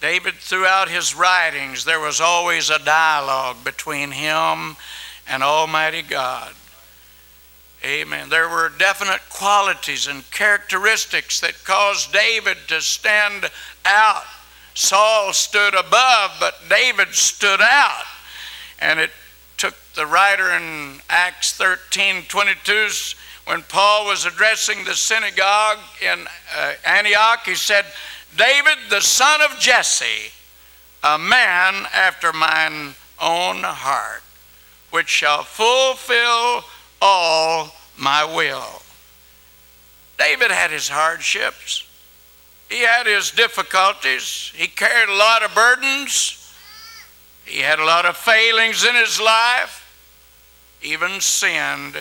David, 0.00 0.34
throughout 0.34 0.88
his 0.88 1.14
writings, 1.14 1.84
there 1.84 2.00
was 2.00 2.20
always 2.20 2.70
a 2.70 2.78
dialogue 2.78 3.64
between 3.64 4.12
him 4.12 4.76
and 5.28 5.42
Almighty 5.42 6.02
God. 6.02 6.54
Amen. 7.84 8.28
There 8.28 8.48
were 8.48 8.72
definite 8.78 9.20
qualities 9.28 10.06
and 10.06 10.28
characteristics 10.30 11.40
that 11.40 11.64
caused 11.64 12.12
David 12.12 12.56
to 12.68 12.80
stand 12.80 13.50
out. 13.84 14.24
Saul 14.74 15.32
stood 15.32 15.74
above, 15.74 16.36
but 16.40 16.54
David 16.68 17.08
stood 17.14 17.60
out. 17.60 18.04
And 18.80 19.00
it 19.00 19.10
took 19.56 19.74
the 19.94 20.06
writer 20.06 20.50
in 20.50 21.00
Acts 21.08 21.52
13 21.52 22.24
22, 22.28 22.88
when 23.46 23.62
Paul 23.62 24.06
was 24.06 24.26
addressing 24.26 24.84
the 24.84 24.94
synagogue 24.94 25.78
in 26.02 26.26
uh, 26.56 26.72
Antioch, 26.84 27.40
he 27.46 27.54
said, 27.54 27.86
David, 28.36 28.76
the 28.90 29.00
son 29.00 29.40
of 29.40 29.58
Jesse, 29.58 30.32
a 31.02 31.18
man 31.18 31.86
after 31.94 32.32
mine 32.32 32.94
own 33.20 33.62
heart, 33.62 34.22
which 34.90 35.08
shall 35.08 35.44
fulfill 35.44 36.64
all 37.00 37.74
my 37.96 38.24
will. 38.24 38.82
David 40.18 40.50
had 40.50 40.70
his 40.70 40.88
hardships. 40.88 41.84
He 42.68 42.80
had 42.80 43.06
his 43.06 43.30
difficulties. 43.30 44.52
He 44.54 44.66
carried 44.66 45.08
a 45.08 45.16
lot 45.16 45.42
of 45.42 45.54
burdens. 45.54 46.37
He 47.48 47.60
had 47.60 47.78
a 47.78 47.84
lot 47.84 48.04
of 48.04 48.16
failings 48.16 48.84
in 48.84 48.94
his 48.94 49.18
life, 49.18 49.82
even 50.82 51.20
sinned. 51.22 51.96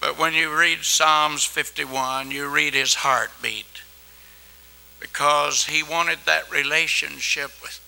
But 0.00 0.18
when 0.18 0.34
you 0.34 0.52
read 0.52 0.82
Psalms 0.82 1.44
51, 1.44 2.32
you 2.32 2.48
read 2.48 2.74
his 2.74 2.94
heartbeat 2.94 3.82
because 4.98 5.66
he 5.66 5.82
wanted 5.82 6.18
that 6.26 6.50
relationship 6.50 7.52
with, 7.62 7.80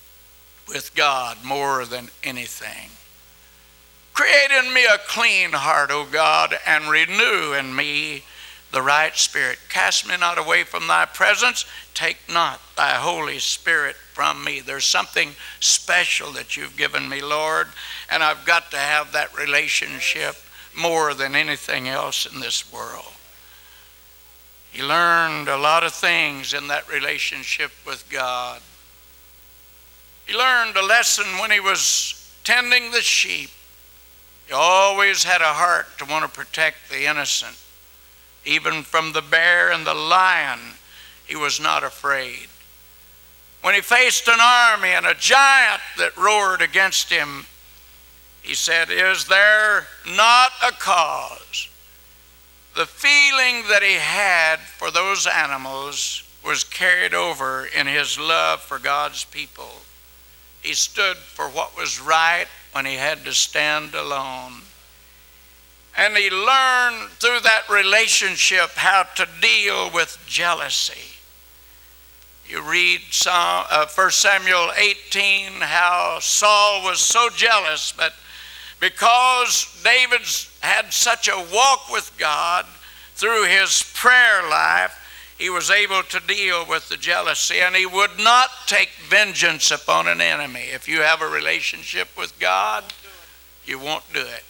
with 0.69 0.95
God 0.95 1.39
more 1.45 1.85
than 1.85 2.09
anything. 2.23 2.91
Create 4.15 4.51
in 4.51 4.73
me 4.73 4.85
a 4.85 4.99
clean 5.09 5.53
heart, 5.53 5.91
O 5.91 6.05
God, 6.05 6.57
and 6.65 6.89
renew 6.89 7.53
in 7.53 7.75
me 7.75 8.23
the 8.71 8.83
right 8.83 9.17
spirit. 9.17 9.59
Cast 9.69 10.07
me 10.07 10.17
not 10.17 10.39
away 10.39 10.63
from 10.63 10.87
thy 10.87 11.05
presence. 11.05 11.65
Take 11.95 12.19
not 12.33 12.61
thy 12.77 12.95
Holy 12.95 13.41
Spirit 13.41 13.97
from 14.19 14.43
me. 14.43 14.59
There's 14.59 14.85
something 14.85 15.31
special 15.61 16.33
that 16.33 16.57
you've 16.57 16.77
given 16.77 17.09
me, 17.09 17.23
Lord, 17.23 17.69
and 18.11 18.21
I've 18.21 18.45
got 18.45 18.73
to 18.73 18.77
have 18.77 19.13
that 19.13 19.33
relationship 19.39 20.35
more 20.77 21.15
than 21.15 21.37
anything 21.37 21.87
else 21.87 22.27
in 22.27 22.41
this 22.41 22.73
world. 22.73 23.13
He 24.73 24.83
learned 24.83 25.47
a 25.47 25.57
lot 25.57 25.85
of 25.85 25.93
things 25.93 26.53
in 26.53 26.67
that 26.67 26.93
relationship 26.93 27.71
with 27.87 28.11
God. 28.11 28.61
He 30.27 30.37
learned 30.37 30.77
a 30.77 30.85
lesson 30.85 31.27
when 31.41 31.53
he 31.53 31.61
was 31.61 32.29
tending 32.43 32.91
the 32.91 33.03
sheep. 33.03 33.51
He 34.49 34.53
always 34.53 35.23
had 35.23 35.43
a 35.43 35.55
heart 35.55 35.87
to 35.99 36.05
want 36.07 36.25
to 36.25 36.37
protect 36.37 36.91
the 36.91 37.05
innocent. 37.09 37.57
Even 38.45 38.83
from 38.83 39.13
the 39.13 39.23
bear 39.23 39.71
and 39.71 39.87
the 39.87 39.95
lion, 39.95 40.59
he 41.25 41.37
was 41.37 41.61
not 41.61 41.85
afraid. 41.85 42.49
When 43.69 43.75
he 43.75 43.83
faced 43.83 44.29
an 44.29 44.41
army 44.41 44.89
and 44.89 45.05
a 45.05 45.13
giant 45.13 45.83
that 45.99 46.17
roared 46.17 46.63
against 46.63 47.11
him, 47.11 47.45
he 48.41 48.55
said, 48.55 48.89
Is 48.91 49.27
there 49.27 49.87
not 50.07 50.53
a 50.67 50.73
cause? 50.73 51.69
The 52.75 52.87
feeling 52.87 53.69
that 53.69 53.83
he 53.83 53.97
had 53.97 54.61
for 54.61 54.91
those 54.91 55.27
animals 55.27 56.23
was 56.43 56.65
carried 56.65 57.13
over 57.13 57.67
in 57.67 57.87
his 57.87 58.19
love 58.19 58.63
for 58.63 58.79
God's 58.79 59.27
people. 59.27 59.83
He 60.63 60.73
stood 60.73 61.19
for 61.19 61.51
what 61.51 61.77
was 61.77 62.01
right 62.01 62.47
when 62.73 62.87
he 62.87 62.95
had 62.95 63.23
to 63.27 63.35
stand 63.35 63.95
alone. 63.95 64.63
And 65.95 66.17
he 66.17 66.31
learned 66.31 67.11
through 67.19 67.41
that 67.41 67.65
relationship 67.69 68.71
how 68.77 69.03
to 69.17 69.29
deal 69.43 69.91
with 69.91 70.19
jealousy. 70.27 71.18
You 72.49 72.63
read 72.63 73.03
Psalm, 73.11 73.67
uh, 73.71 73.87
1 73.95 74.11
Samuel 74.11 74.71
18 74.75 75.61
how 75.61 76.19
Saul 76.19 76.83
was 76.83 76.99
so 76.99 77.29
jealous, 77.29 77.93
but 77.93 78.15
because 78.81 79.67
David's 79.85 80.51
had 80.61 80.91
such 80.91 81.29
a 81.29 81.47
walk 81.53 81.93
with 81.93 82.11
God 82.17 82.65
through 83.15 83.45
his 83.45 83.85
prayer 83.95 84.49
life, 84.49 84.95
he 85.37 85.51
was 85.51 85.71
able 85.71 86.03
to 86.05 86.21
deal 86.21 86.65
with 86.65 86.89
the 86.89 86.97
jealousy 86.97 87.61
and 87.61 87.77
he 87.77 87.85
would 87.85 88.19
not 88.19 88.49
take 88.67 88.91
vengeance 89.09 89.71
upon 89.71 90.09
an 90.09 90.23
enemy. 90.23 90.69
If 90.73 90.89
you 90.89 91.03
have 91.03 91.21
a 91.21 91.29
relationship 91.29 92.09
with 92.17 92.39
God, 92.41 92.83
you 93.67 93.79
won't 93.79 94.11
do 94.15 94.21
it. 94.21 94.45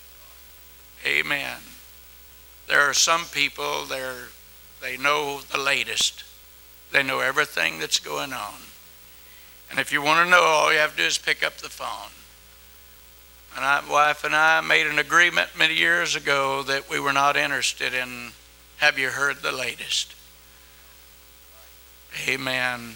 Amen. 1.04 1.56
There 2.68 2.88
are 2.88 2.94
some 2.94 3.24
people 3.24 3.86
they 3.86 4.96
know 4.96 5.40
the 5.40 5.58
latest. 5.58 6.22
They 6.92 7.02
know 7.02 7.20
everything 7.20 7.78
that's 7.78 8.00
going 8.00 8.32
on. 8.32 8.54
And 9.70 9.78
if 9.78 9.92
you 9.92 10.00
want 10.00 10.24
to 10.24 10.30
know, 10.30 10.42
all 10.42 10.72
you 10.72 10.78
have 10.78 10.92
to 10.92 10.96
do 10.96 11.04
is 11.04 11.18
pick 11.18 11.44
up 11.44 11.58
the 11.58 11.68
phone. 11.68 12.10
And 13.54 13.64
my 13.64 13.92
wife 13.92 14.24
and 14.24 14.34
I 14.34 14.60
made 14.60 14.86
an 14.86 14.98
agreement 14.98 15.50
many 15.58 15.74
years 15.74 16.16
ago 16.16 16.62
that 16.62 16.88
we 16.88 17.00
were 17.00 17.12
not 17.12 17.36
interested 17.36 17.92
in 17.92 18.32
have 18.78 18.98
you 18.98 19.08
heard 19.08 19.42
the 19.42 19.52
latest. 19.52 20.14
Amen. 22.26 22.94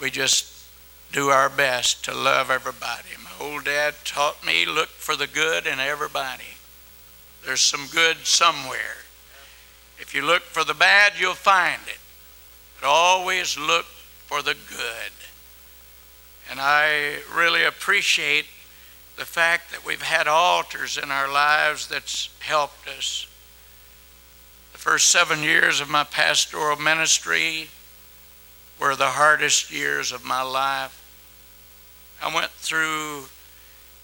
We 0.00 0.10
just 0.10 0.52
do 1.12 1.28
our 1.28 1.48
best 1.48 2.04
to 2.04 2.14
love 2.14 2.50
everybody. 2.50 3.08
My 3.22 3.44
old 3.44 3.64
dad 3.64 3.94
taught 4.04 4.44
me 4.46 4.64
look 4.64 4.88
for 4.88 5.16
the 5.16 5.26
good 5.26 5.66
in 5.66 5.78
everybody. 5.78 6.56
There's 7.44 7.60
some 7.60 7.86
good 7.92 8.18
somewhere. 8.24 8.96
If 9.98 10.14
you 10.14 10.24
look 10.24 10.42
for 10.42 10.64
the 10.64 10.74
bad, 10.74 11.12
you'll 11.18 11.34
find 11.34 11.82
it. 11.86 11.98
But 12.82 12.88
always 12.88 13.56
look 13.56 13.84
for 13.84 14.42
the 14.42 14.56
good. 14.68 15.12
And 16.50 16.58
I 16.60 17.18
really 17.32 17.62
appreciate 17.62 18.46
the 19.16 19.24
fact 19.24 19.70
that 19.70 19.86
we've 19.86 20.02
had 20.02 20.26
altars 20.26 20.98
in 20.98 21.12
our 21.12 21.32
lives 21.32 21.86
that's 21.86 22.28
helped 22.40 22.88
us. 22.88 23.28
The 24.72 24.78
first 24.78 25.10
seven 25.10 25.44
years 25.44 25.80
of 25.80 25.88
my 25.88 26.02
pastoral 26.02 26.76
ministry 26.76 27.68
were 28.80 28.96
the 28.96 29.10
hardest 29.10 29.70
years 29.70 30.10
of 30.10 30.24
my 30.24 30.42
life. 30.42 30.98
I 32.20 32.34
went 32.34 32.50
through 32.50 33.26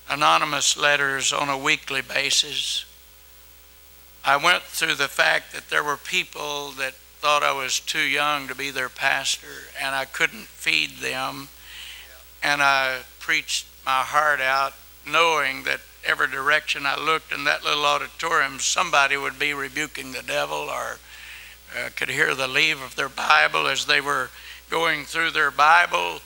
anonymous 0.09 0.77
letters 0.77 1.33
on 1.33 1.49
a 1.49 1.59
weekly 1.59 2.03
basis. 2.03 2.85
I 4.25 4.37
went 4.37 4.63
through 4.63 4.95
the 4.95 5.09
fact 5.09 5.53
that 5.53 5.69
there 5.69 5.83
were 5.83 5.97
people 5.97 6.71
that 6.73 6.95
thought 7.21 7.43
I 7.43 7.53
was 7.53 7.81
too 7.81 7.99
young 7.99 8.47
to 8.47 8.55
be 8.55 8.71
their 8.71 8.89
pastor 8.89 9.67
and 9.81 9.95
I 9.95 10.05
couldn't 10.05 10.47
feed 10.47 10.99
them. 10.99 11.49
And 12.43 12.63
I 12.63 13.01
preached 13.19 13.67
my 13.85 14.03
heart 14.03 14.41
out, 14.41 14.75
knowing 15.05 15.65
that 15.65 15.81
every 16.05 16.29
direction 16.29 16.87
I 16.87 16.97
looked 16.97 17.33
in 17.33 17.45
that 17.45 17.65
little 17.65 17.85
auditorium, 17.85 18.61
somebody 18.61 19.17
would 19.17 19.39
be 19.39 19.53
rebuking 19.53 20.13
the 20.13 20.23
devil 20.23 20.57
or 20.57 20.99
uh, 21.77 21.89
could 21.97 22.09
hear 22.09 22.35
the 22.35 22.47
leave 22.47 22.81
of 22.81 22.95
their 22.95 23.09
Bible 23.09 23.67
as 23.67 23.87
they 23.87 24.01
were 24.01 24.31
going 24.71 25.05
through 25.05 25.33
their 25.33 25.51
Bible 25.51 26.21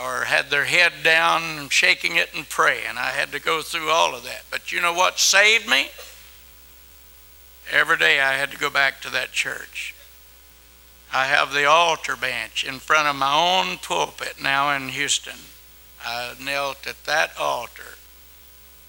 or 0.00 0.24
had 0.24 0.48
their 0.48 0.64
head 0.64 0.92
down 1.04 1.42
and 1.58 1.70
shaking 1.70 2.16
it 2.16 2.30
and 2.34 2.48
praying. 2.48 2.96
I 2.96 3.10
had 3.10 3.32
to 3.32 3.40
go 3.40 3.60
through 3.60 3.90
all 3.90 4.14
of 4.14 4.24
that. 4.24 4.44
But 4.50 4.72
you 4.72 4.80
know 4.80 4.94
what 4.94 5.18
saved 5.18 5.68
me? 5.68 5.88
Every 7.70 7.98
day 7.98 8.20
I 8.20 8.32
had 8.32 8.50
to 8.50 8.58
go 8.58 8.70
back 8.70 9.00
to 9.02 9.10
that 9.10 9.32
church. 9.32 9.91
I 11.12 11.26
have 11.26 11.52
the 11.52 11.66
altar 11.66 12.16
bench 12.16 12.64
in 12.64 12.78
front 12.78 13.06
of 13.06 13.16
my 13.16 13.34
own 13.34 13.76
pulpit 13.78 14.40
now 14.42 14.74
in 14.74 14.88
Houston. 14.88 15.38
I 16.04 16.32
knelt 16.40 16.86
at 16.86 17.04
that 17.04 17.36
altar 17.38 17.98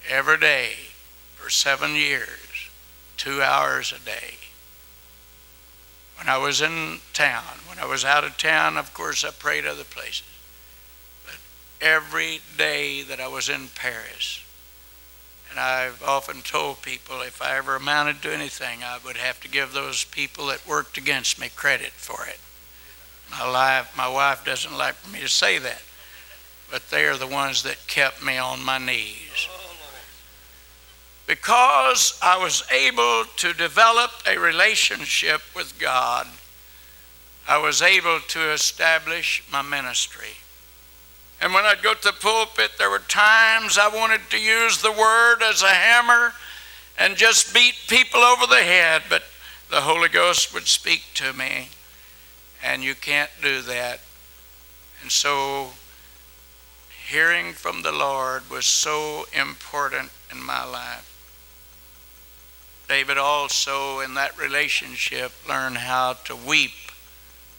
every 0.07 0.37
day 0.37 0.73
for 1.35 1.49
seven 1.49 1.95
years, 1.95 2.69
two 3.17 3.41
hours 3.41 3.91
a 3.91 3.99
day. 3.99 4.35
When 6.17 6.29
I 6.29 6.37
was 6.37 6.61
in 6.61 6.99
town, 7.11 7.59
when 7.67 7.77
I 7.77 7.85
was 7.85 8.05
out 8.05 8.23
of 8.23 8.37
town, 8.37 8.77
of 8.77 8.93
course, 8.93 9.25
I 9.25 9.31
prayed 9.31 9.65
other 9.65 9.83
places. 9.83 10.23
But 11.25 11.35
every 11.81 12.39
day 12.57 13.01
that 13.03 13.19
I 13.19 13.27
was 13.27 13.49
in 13.49 13.67
Paris, 13.75 14.39
and 15.53 15.59
I've 15.59 16.01
often 16.01 16.41
told 16.41 16.81
people 16.81 17.21
if 17.21 17.39
I 17.39 17.57
ever 17.57 17.75
amounted 17.75 18.23
to 18.23 18.33
anything, 18.33 18.79
I 18.83 18.97
would 19.05 19.17
have 19.17 19.39
to 19.41 19.47
give 19.47 19.71
those 19.71 20.03
people 20.03 20.47
that 20.47 20.67
worked 20.67 20.97
against 20.97 21.39
me 21.39 21.49
credit 21.55 21.91
for 21.91 22.25
it. 22.25 22.39
My 23.29 23.47
life, 23.47 23.93
my 23.95 24.07
wife 24.07 24.43
doesn't 24.43 24.75
like 24.75 24.95
for 24.95 25.11
me 25.11 25.19
to 25.19 25.29
say 25.29 25.59
that, 25.59 25.83
but 26.71 26.89
they 26.89 27.05
are 27.05 27.17
the 27.17 27.27
ones 27.27 27.61
that 27.63 27.85
kept 27.85 28.25
me 28.25 28.39
on 28.39 28.65
my 28.65 28.79
knees. 28.79 29.47
Because 31.27 32.17
I 32.23 32.41
was 32.41 32.63
able 32.71 33.25
to 33.37 33.53
develop 33.53 34.09
a 34.25 34.39
relationship 34.39 35.41
with 35.55 35.77
God, 35.77 36.25
I 37.47 37.59
was 37.59 37.83
able 37.83 38.21
to 38.29 38.51
establish 38.53 39.43
my 39.51 39.61
ministry. 39.61 40.33
And 41.43 41.53
when 41.53 41.65
I'd 41.65 41.83
go 41.83 41.93
to 41.93 42.01
the 42.01 42.13
pulpit, 42.13 42.71
there 42.77 42.89
were 42.89 42.99
times 42.99 43.77
I 43.77 43.89
wanted 43.93 44.21
to 44.29 44.39
use 44.39 44.81
the 44.81 44.93
word 44.93 45.43
as 45.43 45.61
a 45.61 45.67
hammer 45.67 46.31
and 46.97 47.17
just 47.17 47.53
beat 47.53 47.75
people 47.89 48.21
over 48.21 48.47
the 48.47 48.63
head, 48.63 49.01
but 49.09 49.23
the 49.69 49.81
Holy 49.81 50.07
Ghost 50.07 50.53
would 50.53 50.67
speak 50.67 51.03
to 51.15 51.33
me, 51.33 51.67
and 52.63 52.81
you 52.81 52.95
can't 52.95 53.29
do 53.41 53.61
that. 53.63 53.99
And 55.01 55.11
so, 55.11 55.71
hearing 57.09 57.51
from 57.51 57.81
the 57.81 57.91
Lord 57.91 58.49
was 58.49 58.65
so 58.65 59.25
important 59.37 60.11
in 60.31 60.41
my 60.41 60.63
life. 60.63 61.09
David 62.87 63.17
also, 63.17 63.99
in 63.99 64.13
that 64.13 64.39
relationship, 64.39 65.33
learned 65.45 65.79
how 65.79 66.13
to 66.23 66.37
weep 66.37 66.71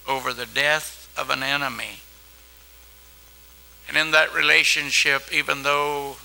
over 0.09 0.32
the 0.32 0.47
death 0.47 1.12
of 1.18 1.28
an 1.28 1.43
enemy. 1.43 1.99
And 3.89 3.97
in 3.97 4.11
that 4.12 4.35
relationship, 4.35 5.32
even 5.32 5.62
though 5.62 6.16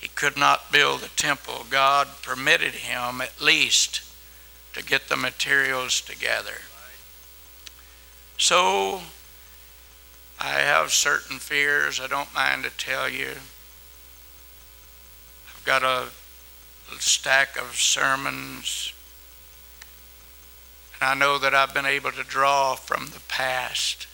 he 0.00 0.08
could 0.08 0.36
not 0.36 0.70
build 0.70 1.00
the 1.00 1.08
temple, 1.08 1.66
God 1.70 2.08
permitted 2.22 2.74
him 2.74 3.20
at 3.20 3.40
least 3.40 4.02
to 4.74 4.82
get 4.82 5.08
the 5.08 5.16
materials 5.16 6.00
together. 6.00 6.62
So, 8.36 9.00
I 10.38 10.50
have 10.50 10.92
certain 10.92 11.38
fears, 11.40 12.00
I 12.00 12.06
don't 12.06 12.32
mind 12.32 12.62
to 12.62 12.70
tell 12.70 13.08
you. 13.08 13.30
I've 15.48 15.64
got 15.64 15.82
a 15.82 16.08
stack 17.00 17.58
of 17.60 17.74
sermons, 17.74 18.92
and 20.94 21.08
I 21.08 21.14
know 21.14 21.38
that 21.38 21.54
I've 21.54 21.74
been 21.74 21.86
able 21.86 22.12
to 22.12 22.22
draw 22.22 22.76
from 22.76 23.06
the 23.06 23.20
past. 23.26 24.06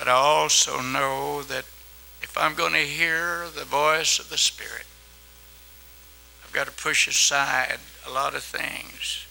But 0.00 0.08
I 0.08 0.12
also 0.12 0.80
know 0.80 1.42
that 1.42 1.66
if 2.22 2.32
I'm 2.34 2.54
going 2.54 2.72
to 2.72 2.78
hear 2.78 3.48
the 3.54 3.66
voice 3.66 4.18
of 4.18 4.30
the 4.30 4.38
Spirit, 4.38 4.86
I've 6.42 6.54
got 6.54 6.68
to 6.68 6.72
push 6.72 7.06
aside 7.06 7.80
a 8.06 8.10
lot 8.10 8.34
of 8.34 8.42
things. 8.42 9.26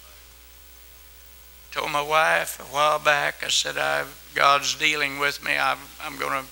I 1.72 1.74
told 1.74 1.92
my 1.92 2.04
wife 2.04 2.60
a 2.60 2.72
while 2.72 3.00
back, 3.00 3.44
I 3.44 3.48
said, 3.48 3.80
I've, 3.80 4.32
God's 4.36 4.76
dealing 4.76 5.18
with 5.18 5.44
me. 5.44 5.58
i 5.58 5.76
I'm 6.04 6.20
going 6.20 6.44
to 6.44 6.48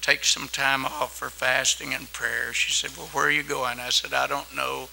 take 0.00 0.22
some 0.22 0.46
time 0.46 0.84
off 0.84 1.16
for 1.16 1.28
fasting 1.28 1.92
and 1.92 2.12
prayer. 2.12 2.52
She 2.52 2.70
said, 2.70 2.96
Well, 2.96 3.08
where 3.08 3.26
are 3.26 3.32
you 3.32 3.42
going? 3.42 3.80
I 3.80 3.88
said, 3.88 4.14
I 4.14 4.28
don't 4.28 4.54
know. 4.54 4.90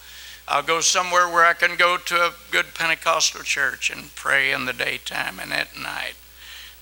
I'll 0.48 0.64
go 0.64 0.82
somewhere 0.82 1.30
where 1.30 1.46
I 1.46 1.54
can 1.54 1.76
go 1.78 1.98
to 1.98 2.16
a 2.16 2.34
good 2.50 2.74
Pentecostal 2.74 3.44
church 3.44 3.92
and 3.92 4.16
pray 4.16 4.52
in 4.52 4.66
the 4.66 4.74
daytime 4.74 5.40
and 5.40 5.54
at 5.54 5.78
night. 5.78 6.16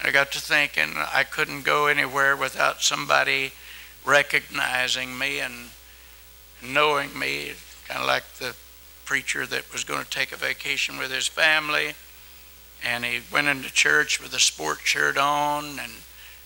I 0.04 0.10
got 0.10 0.32
to 0.32 0.39
thinking 0.39 0.95
I 1.14 1.24
couldn't 1.24 1.64
go 1.64 1.86
anywhere 1.86 2.36
without 2.36 2.82
somebody 2.82 3.52
recognizing 4.04 5.18
me 5.18 5.39
and 5.39 5.70
knowing 6.64 7.18
me, 7.18 7.52
kind 7.88 8.02
of 8.02 8.08
like 8.08 8.24
the 8.39 8.56
preacher 9.06 9.45
that 9.45 9.72
was 9.72 9.84
going 9.84 10.04
to 10.04 10.10
take 10.10 10.32
a 10.32 10.38
vacation 10.38 10.97
with 10.97 11.12
his 11.12 11.28
family. 11.28 11.93
And 12.84 13.06
he 13.06 13.22
went 13.32 13.47
into 13.47 13.72
church 13.72 14.20
with 14.20 14.34
a 14.34 14.39
sport 14.39 14.80
shirt 14.84 15.18
on 15.18 15.78
and 15.80 15.91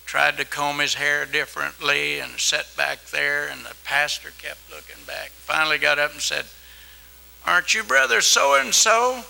tried 0.05 0.37
to 0.37 0.45
comb 0.45 0.79
his 0.79 0.95
hair 0.95 1.25
differently 1.25 2.19
and 2.19 2.33
sat 2.33 2.67
back 2.75 3.05
there. 3.05 3.47
And 3.47 3.61
the 3.65 3.75
pastor 3.85 4.31
kept 4.37 4.69
looking 4.69 5.05
back. 5.07 5.29
Finally 5.29 5.77
got 5.77 5.97
up 5.97 6.11
and 6.11 6.21
said, 6.21 6.45
Aren't 7.45 7.73
you 7.73 7.83
brother 7.83 8.19
so 8.19 8.59
and 8.59 8.73
so? 8.73 9.23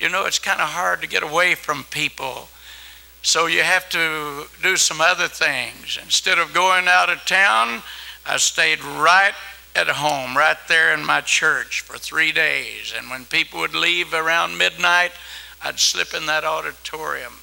You 0.00 0.08
know, 0.08 0.24
it's 0.24 0.40
kind 0.40 0.60
of 0.60 0.70
hard 0.70 1.02
to 1.02 1.06
get 1.06 1.22
away 1.22 1.54
from 1.54 1.84
people 1.84 2.48
so 3.22 3.46
you 3.46 3.62
have 3.62 3.88
to 3.90 4.46
do 4.62 4.76
some 4.76 5.00
other 5.00 5.28
things. 5.28 5.98
Instead 6.02 6.38
of 6.38 6.54
going 6.54 6.88
out 6.88 7.10
of 7.10 7.24
town, 7.24 7.82
I 8.26 8.38
stayed 8.38 8.82
right 8.82 9.34
at 9.76 9.88
home, 9.88 10.36
right 10.36 10.56
there 10.68 10.92
in 10.92 11.04
my 11.04 11.20
church 11.20 11.80
for 11.80 11.98
three 11.98 12.32
days. 12.32 12.92
And 12.96 13.10
when 13.10 13.24
people 13.24 13.60
would 13.60 13.74
leave 13.74 14.14
around 14.14 14.58
midnight, 14.58 15.12
I'd 15.62 15.78
slip 15.78 16.14
in 16.14 16.26
that 16.26 16.44
auditorium 16.44 17.34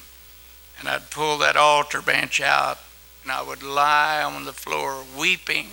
and 0.78 0.88
I'd 0.88 1.10
pull 1.10 1.38
that 1.38 1.56
altar 1.56 2.02
bench 2.02 2.40
out 2.40 2.78
and 3.22 3.32
I 3.32 3.42
would 3.42 3.62
lie 3.62 4.22
on 4.22 4.44
the 4.44 4.52
floor 4.52 5.04
weeping 5.16 5.68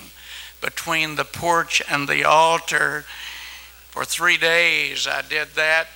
between 0.62 1.16
the 1.16 1.26
porch 1.26 1.82
and 1.89 2.08
the 2.08 2.24
altar. 2.24 3.06
For 3.89 4.06
three 4.06 4.38
days 4.38 5.08
I 5.08 5.22
did 5.22 5.49
that. 5.56 5.88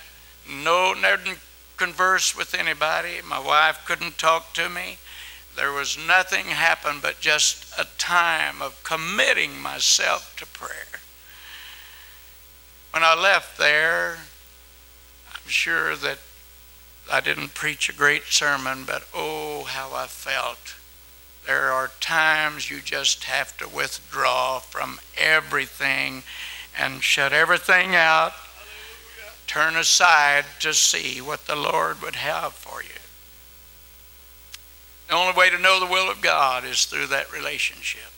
No, 0.48 0.94
never 0.94 1.36
converse 1.80 2.36
with 2.36 2.54
anybody. 2.54 3.22
My 3.26 3.38
wife 3.38 3.86
couldn't 3.86 4.18
talk 4.18 4.52
to 4.52 4.68
me. 4.68 4.98
There 5.56 5.72
was 5.72 5.96
nothing 5.96 6.44
happened 6.44 7.00
but 7.00 7.20
just 7.20 7.72
a 7.78 7.86
time 7.96 8.60
of 8.60 8.84
committing 8.84 9.58
myself 9.58 10.36
to 10.36 10.46
prayer. 10.46 11.00
When 12.92 13.02
I 13.02 13.18
left 13.18 13.56
there, 13.56 14.18
I'm 15.32 15.48
sure 15.48 15.96
that 15.96 16.18
I 17.10 17.20
didn't 17.20 17.54
preach 17.54 17.88
a 17.88 17.94
great 17.94 18.24
sermon, 18.24 18.84
but 18.84 19.04
oh, 19.14 19.64
how 19.64 19.94
I 19.94 20.06
felt. 20.06 20.74
There 21.46 21.72
are 21.72 21.90
times 21.98 22.70
you 22.70 22.80
just 22.82 23.24
have 23.24 23.56
to 23.56 23.66
withdraw 23.66 24.58
from 24.58 25.00
everything 25.16 26.24
and 26.78 27.02
shut 27.02 27.32
everything 27.32 27.94
out 27.94 28.34
turn 29.50 29.74
aside 29.74 30.44
to 30.60 30.72
see 30.72 31.20
what 31.20 31.48
the 31.48 31.56
Lord 31.56 32.00
would 32.00 32.14
have 32.14 32.52
for 32.52 32.84
you. 32.84 33.00
The 35.08 35.14
only 35.14 35.36
way 35.36 35.50
to 35.50 35.58
know 35.58 35.80
the 35.80 35.90
will 35.90 36.08
of 36.08 36.20
God 36.20 36.64
is 36.64 36.84
through 36.84 37.08
that 37.08 37.32
relationship. 37.32 38.12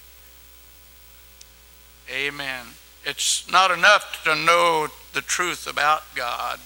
Amen. 2.10 2.66
It's 3.06 3.50
not 3.50 3.70
enough 3.70 4.22
to 4.24 4.34
know 4.34 4.88
the 5.14 5.22
truth 5.22 5.66
about 5.66 6.02
God. 6.14 6.60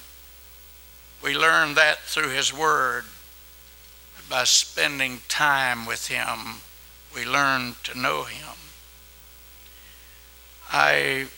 We 1.22 1.38
learn 1.38 1.74
that 1.74 2.00
through 2.00 2.30
His 2.30 2.52
Word. 2.52 3.04
By 4.28 4.42
spending 4.42 5.20
time 5.28 5.86
with 5.86 6.08
Him, 6.08 6.62
we 7.14 7.24
learn 7.24 7.76
to 7.84 7.96
know 7.96 8.24
Him. 8.24 8.56
I 10.72 11.28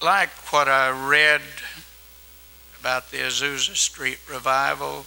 like 0.00 0.30
what 0.50 0.66
I 0.66 0.88
read 0.88 1.42
about 2.84 3.10
the 3.10 3.16
Azusa 3.16 3.74
Street 3.74 4.18
revival. 4.30 5.06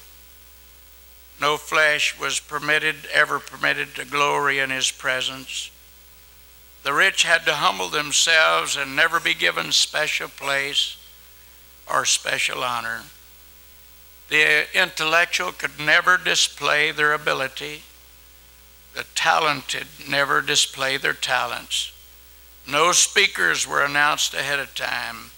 No 1.39 1.57
flesh 1.57 2.19
was 2.19 2.39
permitted, 2.39 2.95
ever 3.13 3.37
permitted 3.37 3.93
to 3.93 4.03
glory 4.03 4.57
in 4.57 4.71
his 4.71 4.89
presence. 4.89 5.69
The 6.81 6.91
rich 6.91 7.21
had 7.21 7.45
to 7.45 7.53
humble 7.53 7.89
themselves 7.89 8.75
and 8.75 8.95
never 8.95 9.19
be 9.19 9.35
given 9.35 9.71
special 9.71 10.27
place 10.27 10.97
or 11.87 12.03
special 12.03 12.63
honor. 12.63 13.03
The 14.29 14.65
intellectual 14.75 15.51
could 15.51 15.79
never 15.79 16.17
display 16.17 16.89
their 16.89 17.13
ability. 17.13 17.83
The 18.95 19.05
talented 19.13 19.85
never 20.09 20.41
display 20.41 20.97
their 20.97 21.13
talents. 21.13 21.91
No 22.67 22.91
speakers 22.91 23.67
were 23.67 23.83
announced 23.83 24.33
ahead 24.33 24.57
of 24.57 24.73
time. 24.73 25.29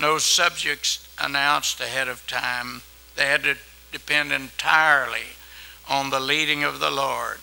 No 0.00 0.16
subjects 0.16 1.06
announced 1.20 1.78
ahead 1.78 2.08
of 2.08 2.26
time. 2.26 2.80
They 3.16 3.26
had 3.26 3.42
to 3.42 3.56
depend 3.92 4.32
entirely 4.32 5.36
on 5.88 6.08
the 6.08 6.20
leading 6.20 6.64
of 6.64 6.80
the 6.80 6.90
Lord. 6.90 7.38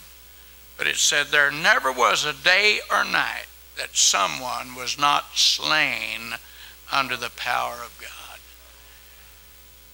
But 0.76 0.88
it 0.88 0.96
said 0.96 1.26
there 1.26 1.52
never 1.52 1.92
was 1.92 2.24
a 2.24 2.32
day 2.32 2.80
or 2.90 3.04
night 3.04 3.46
that 3.76 3.96
someone 3.96 4.74
was 4.74 4.98
not 4.98 5.36
slain 5.36 6.34
under 6.90 7.16
the 7.16 7.30
power 7.30 7.74
of 7.74 7.96
God. 8.00 8.40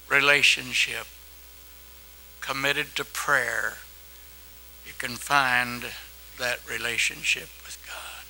Relationship, 0.09 1.07
committed 2.41 2.97
to 2.97 3.05
prayer, 3.05 3.75
you 4.87 4.93
can 4.97 5.17
find 5.17 5.85
that 6.39 6.61
relationship 6.69 7.49
with 7.67 7.79
God. 7.87 8.25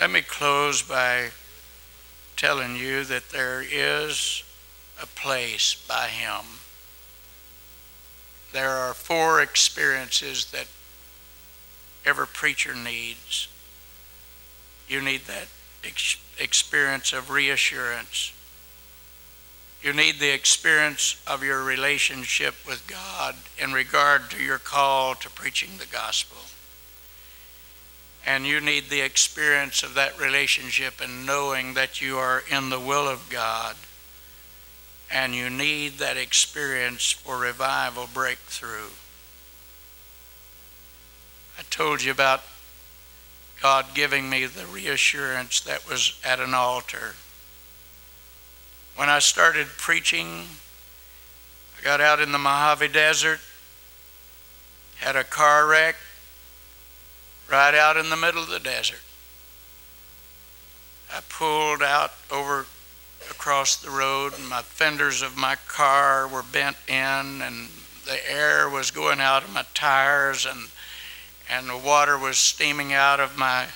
Let 0.00 0.10
me 0.10 0.22
close 0.22 0.82
by 0.82 1.30
telling 2.36 2.76
you 2.76 3.04
that 3.04 3.30
there 3.30 3.62
is 3.62 4.42
a 5.02 5.06
place 5.06 5.74
by 5.88 6.08
Him. 6.08 6.44
There 8.52 8.70
are 8.70 8.94
four 8.94 9.40
experiences 9.40 10.46
that 10.52 10.66
every 12.04 12.26
preacher 12.26 12.74
needs. 12.74 13.48
You 14.88 15.00
need 15.00 15.22
that 15.26 15.48
ex- 15.84 16.16
experience 16.38 17.12
of 17.12 17.30
reassurance. 17.30 18.32
You 19.82 19.92
need 19.92 20.18
the 20.18 20.32
experience 20.32 21.20
of 21.26 21.42
your 21.42 21.62
relationship 21.62 22.54
with 22.66 22.86
God 22.86 23.36
in 23.58 23.72
regard 23.72 24.30
to 24.30 24.42
your 24.42 24.58
call 24.58 25.14
to 25.16 25.28
preaching 25.30 25.70
the 25.78 25.86
gospel. 25.86 26.38
And 28.26 28.46
you 28.46 28.60
need 28.60 28.88
the 28.88 29.02
experience 29.02 29.82
of 29.82 29.94
that 29.94 30.18
relationship 30.18 30.94
and 31.02 31.26
knowing 31.26 31.74
that 31.74 32.00
you 32.00 32.16
are 32.16 32.42
in 32.50 32.70
the 32.70 32.80
will 32.80 33.06
of 33.06 33.28
God. 33.28 33.76
And 35.12 35.34
you 35.34 35.50
need 35.50 35.98
that 35.98 36.16
experience 36.16 37.10
for 37.10 37.38
revival 37.38 38.08
breakthrough. 38.12 38.90
I 41.58 41.62
told 41.70 42.02
you 42.02 42.10
about 42.10 42.42
God 43.60 43.86
giving 43.94 44.28
me 44.28 44.46
the 44.46 44.66
reassurance 44.66 45.60
that 45.60 45.88
was 45.88 46.18
at 46.24 46.40
an 46.40 46.54
altar. 46.54 47.14
When 48.96 49.08
I 49.08 49.18
started 49.18 49.66
preaching, 49.76 50.46
I 51.78 51.84
got 51.84 52.00
out 52.00 52.20
in 52.20 52.32
the 52.32 52.38
Mojave 52.38 52.88
Desert, 52.88 53.40
had 54.96 55.16
a 55.16 55.24
car 55.24 55.66
wreck 55.66 55.96
right 57.50 57.74
out 57.74 57.96
in 57.96 58.10
the 58.10 58.16
middle 58.16 58.42
of 58.42 58.50
the 58.50 58.58
desert. 58.58 59.00
I 61.14 61.20
pulled 61.28 61.82
out 61.82 62.12
over 62.30 62.66
across 63.30 63.76
the 63.76 63.90
road, 63.90 64.34
and 64.38 64.48
my 64.48 64.62
fenders 64.62 65.22
of 65.22 65.36
my 65.36 65.56
car 65.68 66.26
were 66.26 66.42
bent 66.42 66.76
in, 66.88 66.94
and 67.42 67.68
the 68.04 68.30
air 68.30 68.68
was 68.68 68.90
going 68.90 69.20
out 69.20 69.44
of 69.44 69.52
my 69.52 69.64
tires, 69.74 70.46
and 70.46 70.68
and 71.48 71.68
the 71.68 71.76
water 71.76 72.16
was 72.16 72.38
steaming 72.38 72.92
out 72.92 73.20
of 73.20 73.36
my 73.36 73.66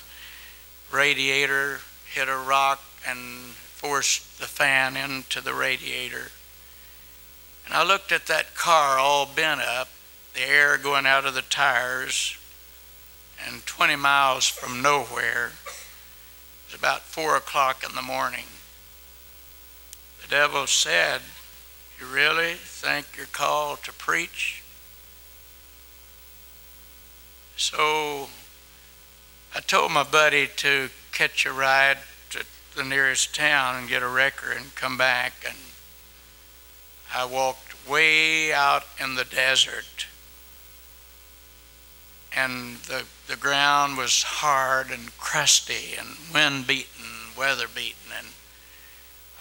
radiator. 0.91 1.81
Hit 2.13 2.29
a 2.29 2.37
rock 2.37 2.83
and 3.07 3.53
forced 3.53 4.39
the 4.39 4.47
fan 4.47 4.97
into 4.97 5.41
the 5.41 5.55
radiator. 5.55 6.31
And 7.67 7.75
I 7.75 7.85
looked 7.85 8.11
at 8.11 8.27
that 8.27 8.55
car 8.55 8.99
all 8.99 9.27
bent 9.27 9.61
up, 9.61 9.89
the 10.35 10.41
air 10.41 10.79
going 10.79 11.07
out 11.07 11.27
of 11.27 11.35
the 11.35 11.43
tires, 11.43 12.37
and 13.47 13.65
20 13.67 13.97
miles 13.97 14.49
from 14.49 14.83
nowhere. 14.83 15.53
It 15.67 16.73
was 16.73 16.79
about 16.79 17.03
4 17.03 17.37
o'clock 17.37 17.85
in 17.89 17.95
the 17.95 18.03
morning. 18.03 18.45
The 20.23 20.29
devil 20.29 20.67
said, 20.67 21.23
You 22.01 22.07
really 22.07 22.55
think 22.55 23.07
you're 23.17 23.27
called 23.27 23.83
to 23.85 23.93
preach? 23.93 24.63
So 27.57 28.29
I 29.55 29.61
told 29.61 29.91
my 29.91 30.05
buddy 30.05 30.49
to 30.59 30.91
catch 31.13 31.45
a 31.45 31.53
ride 31.53 31.99
to 32.31 32.45
the 32.77 32.85
nearest 32.85 33.35
town 33.35 33.77
and 33.77 33.89
get 33.89 34.03
a 34.03 34.09
wrecker 34.09 34.53
and 34.53 34.75
come 34.75 34.97
back. 34.97 35.33
And 35.45 35.57
I 37.13 37.25
walked 37.25 37.89
way 37.89 38.53
out 38.53 38.85
in 39.01 39.17
the 39.17 39.25
desert. 39.25 40.07
And 42.37 42.77
the, 42.83 43.05
the 43.29 43.37
ground 43.37 43.99
was 43.99 44.23
hard 44.23 44.91
and 44.91 45.17
crusty 45.19 45.95
and 45.99 46.17
wind 46.33 46.67
beaten, 46.67 47.05
weather 47.37 47.67
beaten. 47.73 48.11
And 48.17 48.29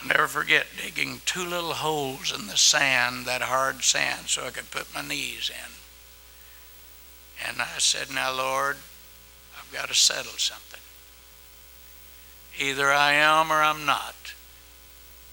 I'll 0.01 0.09
never 0.09 0.27
forget 0.27 0.67
digging 0.81 1.21
two 1.25 1.45
little 1.45 1.73
holes 1.73 2.37
in 2.37 2.47
the 2.47 2.57
sand, 2.57 3.25
that 3.25 3.41
hard 3.41 3.83
sand, 3.83 4.27
so 4.27 4.45
I 4.45 4.49
could 4.49 4.69
put 4.71 4.93
my 4.93 5.01
knees 5.01 5.49
in. 5.49 5.71
And 7.47 7.61
I 7.61 7.77
said, 7.77 8.13
Now, 8.13 8.35
Lord, 8.35 8.75
I've 9.57 9.71
got 9.71 9.87
to 9.87 9.95
settle 9.95 10.37
something. 10.37 10.81
Either 12.59 12.91
I 12.91 13.13
am 13.13 13.51
or 13.51 13.61
I'm 13.61 13.85
not. 13.85 14.33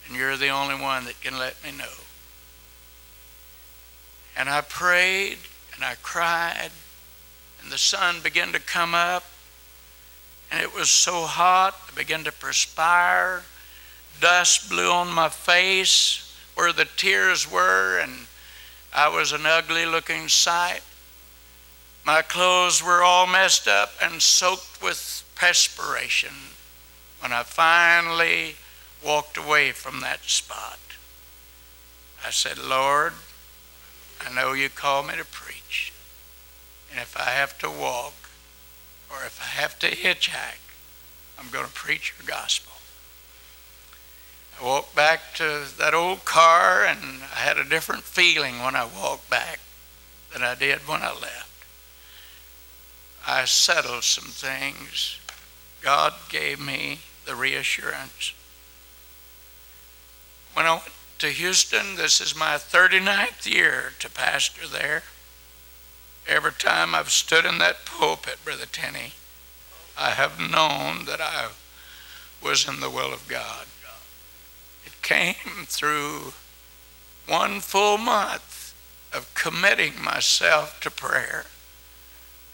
And 0.06 0.16
you're 0.16 0.36
the 0.36 0.50
only 0.50 0.80
one 0.80 1.06
that 1.06 1.20
can 1.20 1.38
let 1.38 1.62
me 1.64 1.70
know. 1.76 1.84
And 4.36 4.48
I 4.48 4.60
prayed 4.60 5.38
and 5.74 5.84
I 5.84 5.94
cried, 6.02 6.70
and 7.64 7.72
the 7.72 7.78
sun 7.78 8.20
began 8.22 8.52
to 8.52 8.60
come 8.60 8.94
up, 8.94 9.24
and 10.52 10.62
it 10.62 10.72
was 10.72 10.90
so 10.90 11.24
hot, 11.24 11.74
I 11.90 11.96
began 11.96 12.22
to 12.24 12.32
perspire 12.32 13.42
dust 14.20 14.70
blew 14.70 14.90
on 14.90 15.12
my 15.12 15.28
face 15.28 16.32
where 16.54 16.72
the 16.72 16.86
tears 16.96 17.50
were, 17.50 17.98
and 17.98 18.26
I 18.92 19.08
was 19.08 19.32
an 19.32 19.44
ugly 19.44 19.86
looking 19.86 20.28
sight. 20.28 20.82
My 22.06 22.22
clothes 22.22 22.82
were 22.82 23.02
all 23.02 23.26
messed 23.26 23.66
up 23.66 23.92
and 24.00 24.22
soaked 24.22 24.82
with 24.82 25.24
perspiration 25.34 26.34
when 27.20 27.32
I 27.32 27.42
finally 27.42 28.56
walked 29.04 29.36
away 29.36 29.72
from 29.72 30.00
that 30.00 30.24
spot. 30.24 30.78
I 32.24 32.30
said, 32.30 32.58
Lord, 32.58 33.14
I 34.24 34.32
know 34.32 34.52
you 34.52 34.68
call 34.68 35.02
me 35.02 35.16
to 35.16 35.24
preach. 35.24 35.63
And 36.94 37.02
if 37.02 37.16
I 37.16 37.30
have 37.30 37.58
to 37.58 37.68
walk 37.68 38.14
or 39.10 39.16
if 39.26 39.40
I 39.42 39.60
have 39.60 39.76
to 39.80 39.90
hitchhike, 39.90 40.60
I'm 41.36 41.50
going 41.50 41.66
to 41.66 41.72
preach 41.72 42.14
your 42.16 42.24
gospel. 42.24 42.72
I 44.60 44.64
walked 44.64 44.94
back 44.94 45.34
to 45.34 45.64
that 45.76 45.92
old 45.92 46.24
car 46.24 46.84
and 46.84 47.00
I 47.34 47.40
had 47.40 47.58
a 47.58 47.64
different 47.64 48.04
feeling 48.04 48.60
when 48.62 48.76
I 48.76 48.84
walked 48.84 49.28
back 49.28 49.58
than 50.32 50.44
I 50.44 50.54
did 50.54 50.86
when 50.86 51.02
I 51.02 51.10
left. 51.10 51.64
I 53.26 53.44
settled 53.44 54.04
some 54.04 54.30
things. 54.30 55.18
God 55.82 56.14
gave 56.28 56.60
me 56.60 57.00
the 57.26 57.34
reassurance. 57.34 58.34
When 60.52 60.64
I 60.64 60.74
went 60.74 60.92
to 61.18 61.26
Houston, 61.26 61.96
this 61.96 62.20
is 62.20 62.36
my 62.36 62.54
39th 62.54 63.52
year 63.52 63.94
to 63.98 64.08
pastor 64.08 64.68
there. 64.68 65.02
Every 66.26 66.52
time 66.52 66.94
I've 66.94 67.10
stood 67.10 67.44
in 67.44 67.58
that 67.58 67.84
pulpit, 67.84 68.38
Brother 68.44 68.66
Tenney, 68.66 69.12
I 69.96 70.10
have 70.10 70.40
known 70.40 71.04
that 71.04 71.20
I 71.20 71.48
was 72.42 72.66
in 72.66 72.80
the 72.80 72.90
will 72.90 73.12
of 73.12 73.28
God 73.28 73.66
It 74.84 75.00
came 75.02 75.66
through 75.66 76.32
one 77.26 77.60
full 77.60 77.98
month 77.98 78.74
of 79.12 79.32
committing 79.34 80.02
myself 80.02 80.80
to 80.80 80.90
prayer. 80.90 81.46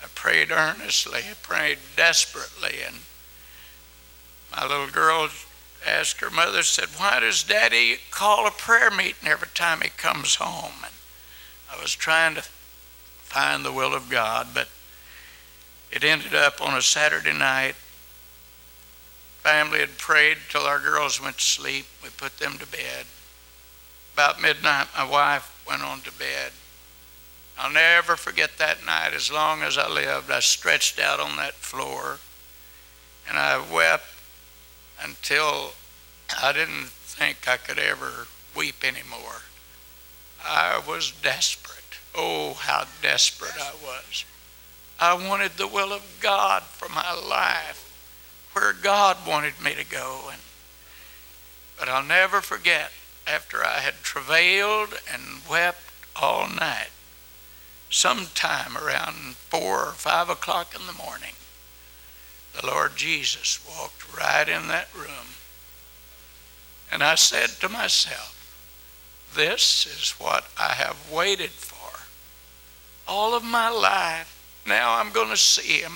I 0.02 0.06
prayed 0.14 0.50
earnestly, 0.50 1.20
I 1.30 1.34
prayed 1.42 1.78
desperately, 1.96 2.78
and 2.86 2.96
my 4.54 4.66
little 4.66 4.88
girl 4.88 5.28
asked 5.86 6.20
her 6.20 6.30
mother, 6.30 6.62
said, 6.62 6.88
Why 6.96 7.20
does 7.20 7.42
daddy 7.42 7.98
call 8.10 8.46
a 8.46 8.50
prayer 8.50 8.90
meeting 8.90 9.28
every 9.28 9.48
time 9.54 9.80
he 9.80 9.88
comes 9.90 10.36
home? 10.36 10.84
And 10.84 10.94
I 11.72 11.80
was 11.80 11.94
trying 11.94 12.34
to 12.34 12.44
find 13.30 13.64
the 13.64 13.72
will 13.72 13.94
of 13.94 14.10
God, 14.10 14.48
but 14.52 14.68
it 15.90 16.04
ended 16.04 16.34
up 16.34 16.60
on 16.60 16.76
a 16.76 16.82
Saturday 16.82 17.32
night 17.32 17.74
family 19.40 19.80
had 19.80 19.96
prayed 19.96 20.36
till 20.50 20.62
our 20.62 20.78
girls 20.78 21.20
went 21.20 21.38
to 21.38 21.44
sleep. 21.44 21.86
We 22.02 22.10
put 22.10 22.38
them 22.38 22.58
to 22.58 22.66
bed. 22.66 23.06
About 24.12 24.40
midnight, 24.40 24.88
my 24.96 25.04
wife 25.04 25.64
went 25.66 25.82
on 25.82 26.00
to 26.02 26.12
bed. 26.12 26.52
I'll 27.58 27.72
never 27.72 28.16
forget 28.16 28.58
that 28.58 28.84
night 28.84 29.12
as 29.14 29.32
long 29.32 29.62
as 29.62 29.78
I 29.78 29.88
lived. 29.88 30.30
I 30.30 30.40
stretched 30.40 30.98
out 30.98 31.20
on 31.20 31.36
that 31.36 31.54
floor 31.54 32.18
and 33.28 33.38
I 33.38 33.58
wept 33.72 34.04
until 35.02 35.72
I 36.42 36.52
didn't 36.52 36.88
think 36.88 37.48
I 37.48 37.56
could 37.56 37.78
ever 37.78 38.26
weep 38.54 38.84
anymore. 38.84 39.42
I 40.44 40.82
was 40.86 41.12
desperate. 41.22 41.79
Oh, 42.14 42.54
how 42.54 42.84
desperate 43.02 43.60
I 43.60 43.72
was. 43.82 44.24
I 44.98 45.14
wanted 45.14 45.52
the 45.52 45.66
will 45.66 45.92
of 45.92 46.18
God 46.20 46.62
for 46.64 46.88
my 46.88 47.12
life 47.12 47.86
where 48.52 48.72
God 48.72 49.16
wanted 49.26 49.60
me 49.62 49.74
to 49.74 49.84
go. 49.84 50.28
And, 50.30 50.40
but 51.78 51.88
I'll 51.88 52.04
never 52.04 52.40
forget, 52.40 52.90
after 53.26 53.64
I 53.64 53.78
had 53.78 53.94
travailed 54.02 55.00
and 55.10 55.22
wept 55.48 55.82
all 56.20 56.48
night, 56.48 56.90
sometime 57.88 58.76
around 58.76 59.36
four 59.36 59.86
or 59.86 59.92
five 59.92 60.28
o'clock 60.28 60.74
in 60.78 60.86
the 60.86 60.92
morning, 60.92 61.34
the 62.58 62.66
Lord 62.66 62.96
Jesus 62.96 63.60
walked 63.66 64.16
right 64.16 64.48
in 64.48 64.68
that 64.68 64.88
room. 64.94 65.36
And 66.92 67.02
I 67.02 67.14
said 67.14 67.50
to 67.60 67.68
myself, 67.68 68.36
This 69.34 69.86
is 69.86 70.10
what 70.18 70.46
I 70.58 70.74
have 70.74 71.10
waited 71.10 71.50
for 71.50 71.79
all 73.10 73.34
of 73.34 73.44
my 73.44 73.68
life. 73.68 74.36
Now 74.66 74.98
I'm 74.98 75.10
going 75.10 75.28
to 75.28 75.36
see 75.36 75.80
him 75.80 75.92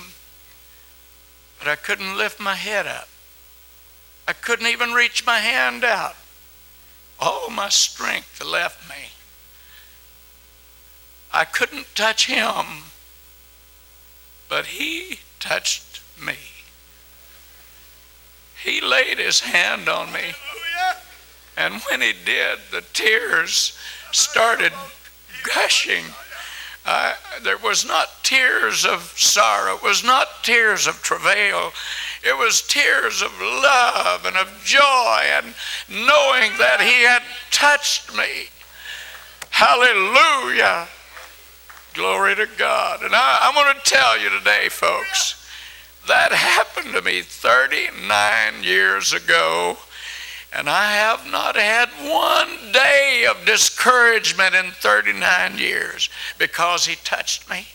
but 1.65 1.67
I 1.67 1.75
couldn't 1.75 2.17
lift 2.17 2.39
my 2.39 2.53
head 2.55 2.85
up. 2.85 3.07
I 4.27 4.33
couldn't 4.33 4.67
even 4.67 4.91
reach 4.91 5.25
my 5.25 5.39
hand 5.39 5.83
out. 5.83 6.15
All 7.19 7.49
my 7.49 7.69
strength 7.69 8.43
left 8.43 8.87
me. 8.89 9.09
I 11.33 11.45
couldn't 11.45 11.87
touch 11.95 12.27
him, 12.27 12.65
but 14.47 14.67
he 14.67 15.19
touched 15.39 16.01
me. 16.23 16.35
He 18.63 18.79
laid 18.79 19.17
his 19.17 19.41
hand 19.41 19.89
on 19.89 20.11
me. 20.11 20.33
And 21.57 21.81
when 21.89 22.01
he 22.01 22.13
did, 22.13 22.59
the 22.71 22.83
tears 22.93 23.77
started 24.11 24.73
gushing 25.53 26.05
there 27.43 27.57
was 27.57 27.85
not 27.85 28.23
tears 28.23 28.85
of 28.85 29.01
sorrow, 29.15 29.75
it 29.75 29.83
was 29.83 30.03
not 30.03 30.43
tears 30.43 30.87
of 30.87 31.01
travail. 31.01 31.71
It 32.23 32.35
was 32.35 32.63
tears 32.63 33.21
of 33.21 33.31
love 33.39 34.25
and 34.25 34.35
of 34.35 34.49
joy 34.63 35.21
and 35.37 35.53
knowing 35.87 36.57
that 36.57 36.81
He 36.81 37.03
had 37.03 37.21
touched 37.51 38.17
me. 38.17 38.49
Hallelujah. 39.51 40.87
Glory 41.93 42.35
to 42.35 42.47
God. 42.57 43.03
And 43.03 43.13
I, 43.13 43.39
I'm 43.43 43.53
going 43.53 43.75
to 43.75 43.89
tell 43.89 44.19
you 44.19 44.29
today, 44.29 44.69
folks, 44.69 45.47
that 46.07 46.31
happened 46.31 46.95
to 46.95 47.01
me 47.01 47.21
39 47.21 48.63
years 48.63 49.13
ago. 49.13 49.77
And 50.55 50.69
I 50.69 50.93
have 50.93 51.29
not 51.29 51.57
had 51.57 51.89
one 51.99 52.71
day 52.71 53.27
of 53.29 53.45
discouragement 53.45 54.55
in 54.55 54.71
39 54.71 55.57
years 55.57 56.09
because 56.37 56.85
he 56.85 56.95
touched 57.03 57.49
me. 57.49 57.67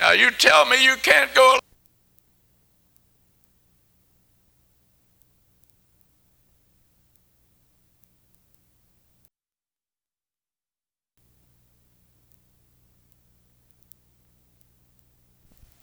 Now, 0.00 0.12
you 0.12 0.30
tell 0.30 0.64
me 0.64 0.82
you 0.82 0.94
can't 1.02 1.34
go 1.34 1.58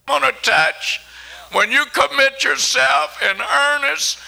on 0.08 0.24
a 0.24 0.32
touch 0.42 1.00
when 1.52 1.70
you 1.70 1.84
commit 1.92 2.42
yourself 2.42 3.22
in 3.22 3.40
earnest 3.40 4.18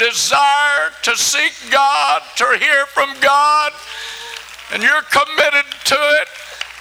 desire 0.00 0.90
to 1.02 1.14
seek 1.14 1.52
God, 1.70 2.22
to 2.36 2.58
hear 2.58 2.86
from 2.86 3.12
God, 3.20 3.72
and 4.72 4.82
you're 4.82 5.02
committed 5.12 5.66
to 5.84 5.94
it, 5.94 6.28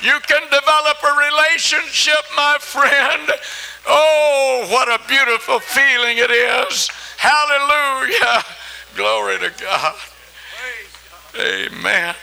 you 0.01 0.17
can 0.25 0.41
develop 0.43 0.97
a 1.03 1.27
relationship, 1.27 2.23
my 2.37 2.55
friend. 2.59 3.29
Oh, 3.85 4.67
what 4.71 4.87
a 4.87 5.05
beautiful 5.09 5.59
feeling 5.59 6.17
it 6.17 6.31
is. 6.31 6.89
Hallelujah. 7.17 8.43
Glory 8.95 9.37
to 9.39 9.51
God. 9.59 9.95
Amen. 11.37 12.15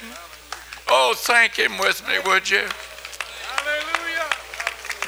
Oh, 0.88 1.12
thank 1.14 1.56
Him 1.56 1.76
with 1.78 2.06
me, 2.08 2.14
would 2.24 2.48
you? 2.48 2.64
Hallelujah. 3.44 4.24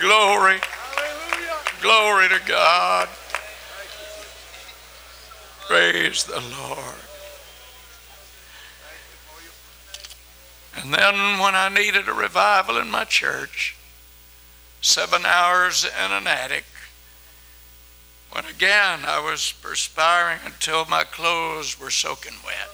Glory. 0.00 0.58
Hallelujah. 0.60 1.56
Glory 1.80 2.28
to 2.28 2.40
God. 2.46 3.08
Praise 5.68 6.24
the 6.24 6.40
Lord. 6.40 6.94
And 10.76 10.94
then 10.94 11.38
when 11.38 11.54
I 11.54 11.68
needed 11.68 12.08
a 12.08 12.14
revival 12.14 12.78
in 12.78 12.90
my 12.90 13.04
church, 13.04 13.76
seven 14.80 15.26
hours 15.26 15.84
in 15.84 16.10
an 16.10 16.26
attic, 16.26 16.64
when 18.32 18.46
again 18.46 19.00
I 19.04 19.20
was 19.20 19.52
perspiring 19.60 20.38
until 20.46 20.86
my 20.86 21.04
clothes 21.04 21.78
were 21.78 21.90
soaking 21.90 22.38
wet, 22.46 22.70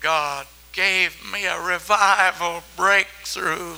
God 0.00 0.48
gave 0.72 1.22
me 1.32 1.46
a 1.46 1.60
revival 1.60 2.64
breakthrough 2.76 3.76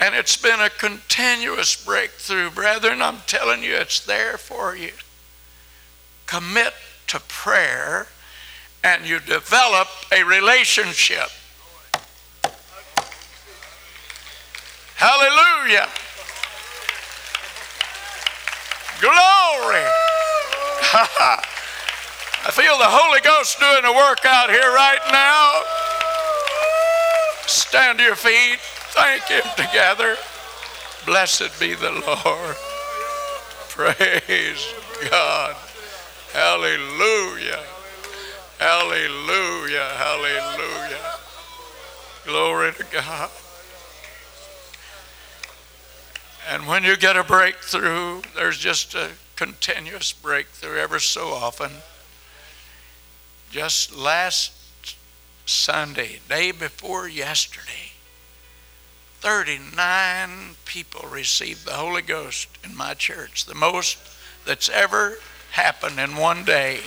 and 0.00 0.14
it's 0.14 0.36
been 0.36 0.60
a 0.60 0.68
continuous 0.68 1.82
breakthrough, 1.82 2.50
brethren. 2.50 3.00
I'm 3.00 3.20
telling 3.26 3.62
you, 3.62 3.74
it's 3.76 4.00
there 4.00 4.36
for 4.36 4.76
you. 4.76 4.90
Commit 6.34 6.74
to 7.06 7.20
prayer 7.28 8.08
and 8.82 9.06
you 9.06 9.20
develop 9.20 9.86
a 10.10 10.24
relationship. 10.24 11.28
Hallelujah. 14.96 15.88
Glory. 19.00 19.86
I 22.42 22.50
feel 22.50 22.76
the 22.78 22.90
Holy 22.90 23.20
Ghost 23.20 23.60
doing 23.60 23.84
a 23.84 23.92
work 23.96 24.24
out 24.24 24.50
here 24.50 24.72
right 24.74 24.98
now. 25.12 25.62
Stand 27.46 27.98
to 27.98 28.04
your 28.04 28.16
feet 28.16 28.58
thank 28.94 29.22
Him 29.24 29.44
together. 29.56 30.16
Blessed 31.06 31.60
be 31.60 31.74
the 31.74 31.92
Lord. 31.92 32.56
Praise 33.68 34.74
God. 35.10 35.63
Hallelujah. 36.34 37.62
Hallelujah. 38.58 39.88
Hallelujah. 39.94 41.14
Glory 42.26 42.72
to 42.72 42.84
God. 42.92 43.30
And 46.50 46.66
when 46.66 46.82
you 46.82 46.96
get 46.96 47.16
a 47.16 47.22
breakthrough, 47.22 48.22
there's 48.34 48.58
just 48.58 48.96
a 48.96 49.10
continuous 49.36 50.12
breakthrough 50.12 50.76
ever 50.76 50.98
so 50.98 51.28
often. 51.28 51.70
Just 53.52 53.94
last 53.94 54.52
Sunday, 55.46 56.18
day 56.28 56.50
before 56.50 57.06
yesterday, 57.06 57.92
39 59.20 60.56
people 60.64 61.08
received 61.08 61.64
the 61.64 61.74
Holy 61.74 62.02
Ghost 62.02 62.48
in 62.64 62.74
my 62.74 62.94
church, 62.94 63.44
the 63.44 63.54
most 63.54 63.98
that's 64.44 64.68
ever 64.68 65.18
happened 65.54 65.98
in 65.98 66.16
one 66.16 66.44
day. 66.44 66.80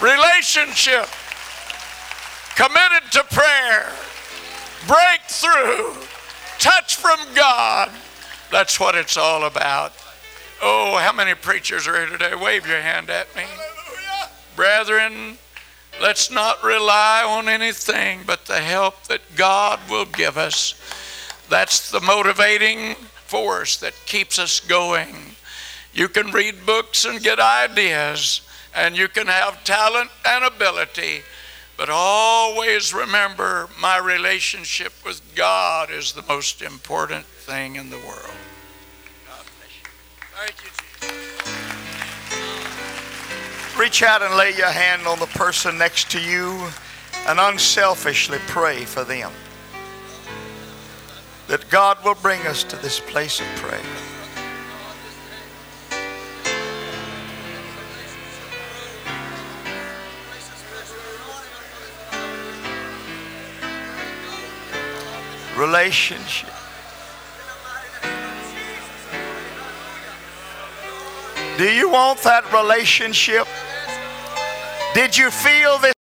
Relationship, 0.00 1.06
committed 2.56 3.10
to 3.12 3.22
prayer, 3.24 3.92
breakthrough, 4.86 5.94
touch 6.58 6.96
from 6.96 7.18
God. 7.34 7.90
That's 8.50 8.80
what 8.80 8.94
it's 8.94 9.16
all 9.16 9.44
about. 9.44 9.92
Oh, 10.62 10.96
how 10.98 11.12
many 11.12 11.34
preachers 11.34 11.86
are 11.86 11.96
here 11.96 12.06
today? 12.06 12.34
Wave 12.34 12.66
your 12.66 12.80
hand 12.80 13.10
at 13.10 13.34
me. 13.36 13.42
Hallelujah. 13.42 14.30
Brethren, 14.56 15.38
Let's 16.00 16.30
not 16.30 16.62
rely 16.64 17.22
on 17.24 17.48
anything 17.48 18.20
but 18.26 18.46
the 18.46 18.60
help 18.60 19.04
that 19.04 19.20
God 19.36 19.78
will 19.90 20.04
give 20.04 20.36
us. 20.38 20.74
That's 21.48 21.90
the 21.90 22.00
motivating 22.00 22.94
force 22.94 23.76
that 23.78 23.94
keeps 24.06 24.38
us 24.38 24.58
going. 24.58 25.31
You 25.94 26.08
can 26.08 26.30
read 26.30 26.64
books 26.64 27.04
and 27.04 27.22
get 27.22 27.38
ideas, 27.38 28.40
and 28.74 28.96
you 28.96 29.08
can 29.08 29.26
have 29.26 29.62
talent 29.64 30.10
and 30.24 30.44
ability, 30.44 31.20
but 31.76 31.90
always 31.90 32.94
remember 32.94 33.68
my 33.80 33.98
relationship 33.98 34.92
with 35.04 35.20
God 35.34 35.90
is 35.90 36.12
the 36.12 36.22
most 36.22 36.62
important 36.62 37.26
thing 37.26 37.76
in 37.76 37.90
the 37.90 37.98
world. 37.98 38.36
God 39.28 39.44
bless 39.58 39.74
you. 39.82 39.88
Thank 40.34 40.64
you, 40.64 40.70
Jesus. 41.00 41.52
Reach 43.78 44.02
out 44.02 44.22
and 44.22 44.36
lay 44.36 44.54
your 44.56 44.70
hand 44.70 45.06
on 45.06 45.18
the 45.18 45.26
person 45.26 45.76
next 45.76 46.10
to 46.12 46.20
you 46.20 46.68
and 47.26 47.38
unselfishly 47.38 48.38
pray 48.46 48.84
for 48.84 49.04
them. 49.04 49.30
That 51.48 51.68
God 51.68 52.02
will 52.04 52.14
bring 52.14 52.40
us 52.46 52.64
to 52.64 52.76
this 52.76 53.00
place 53.00 53.40
of 53.40 53.46
prayer. 53.56 53.80
Relationship. 65.62 66.50
Do 71.56 71.70
you 71.70 71.88
want 71.88 72.18
that 72.22 72.42
relationship? 72.52 73.46
Did 74.92 75.16
you 75.16 75.30
feel 75.30 75.78
this? 75.78 75.90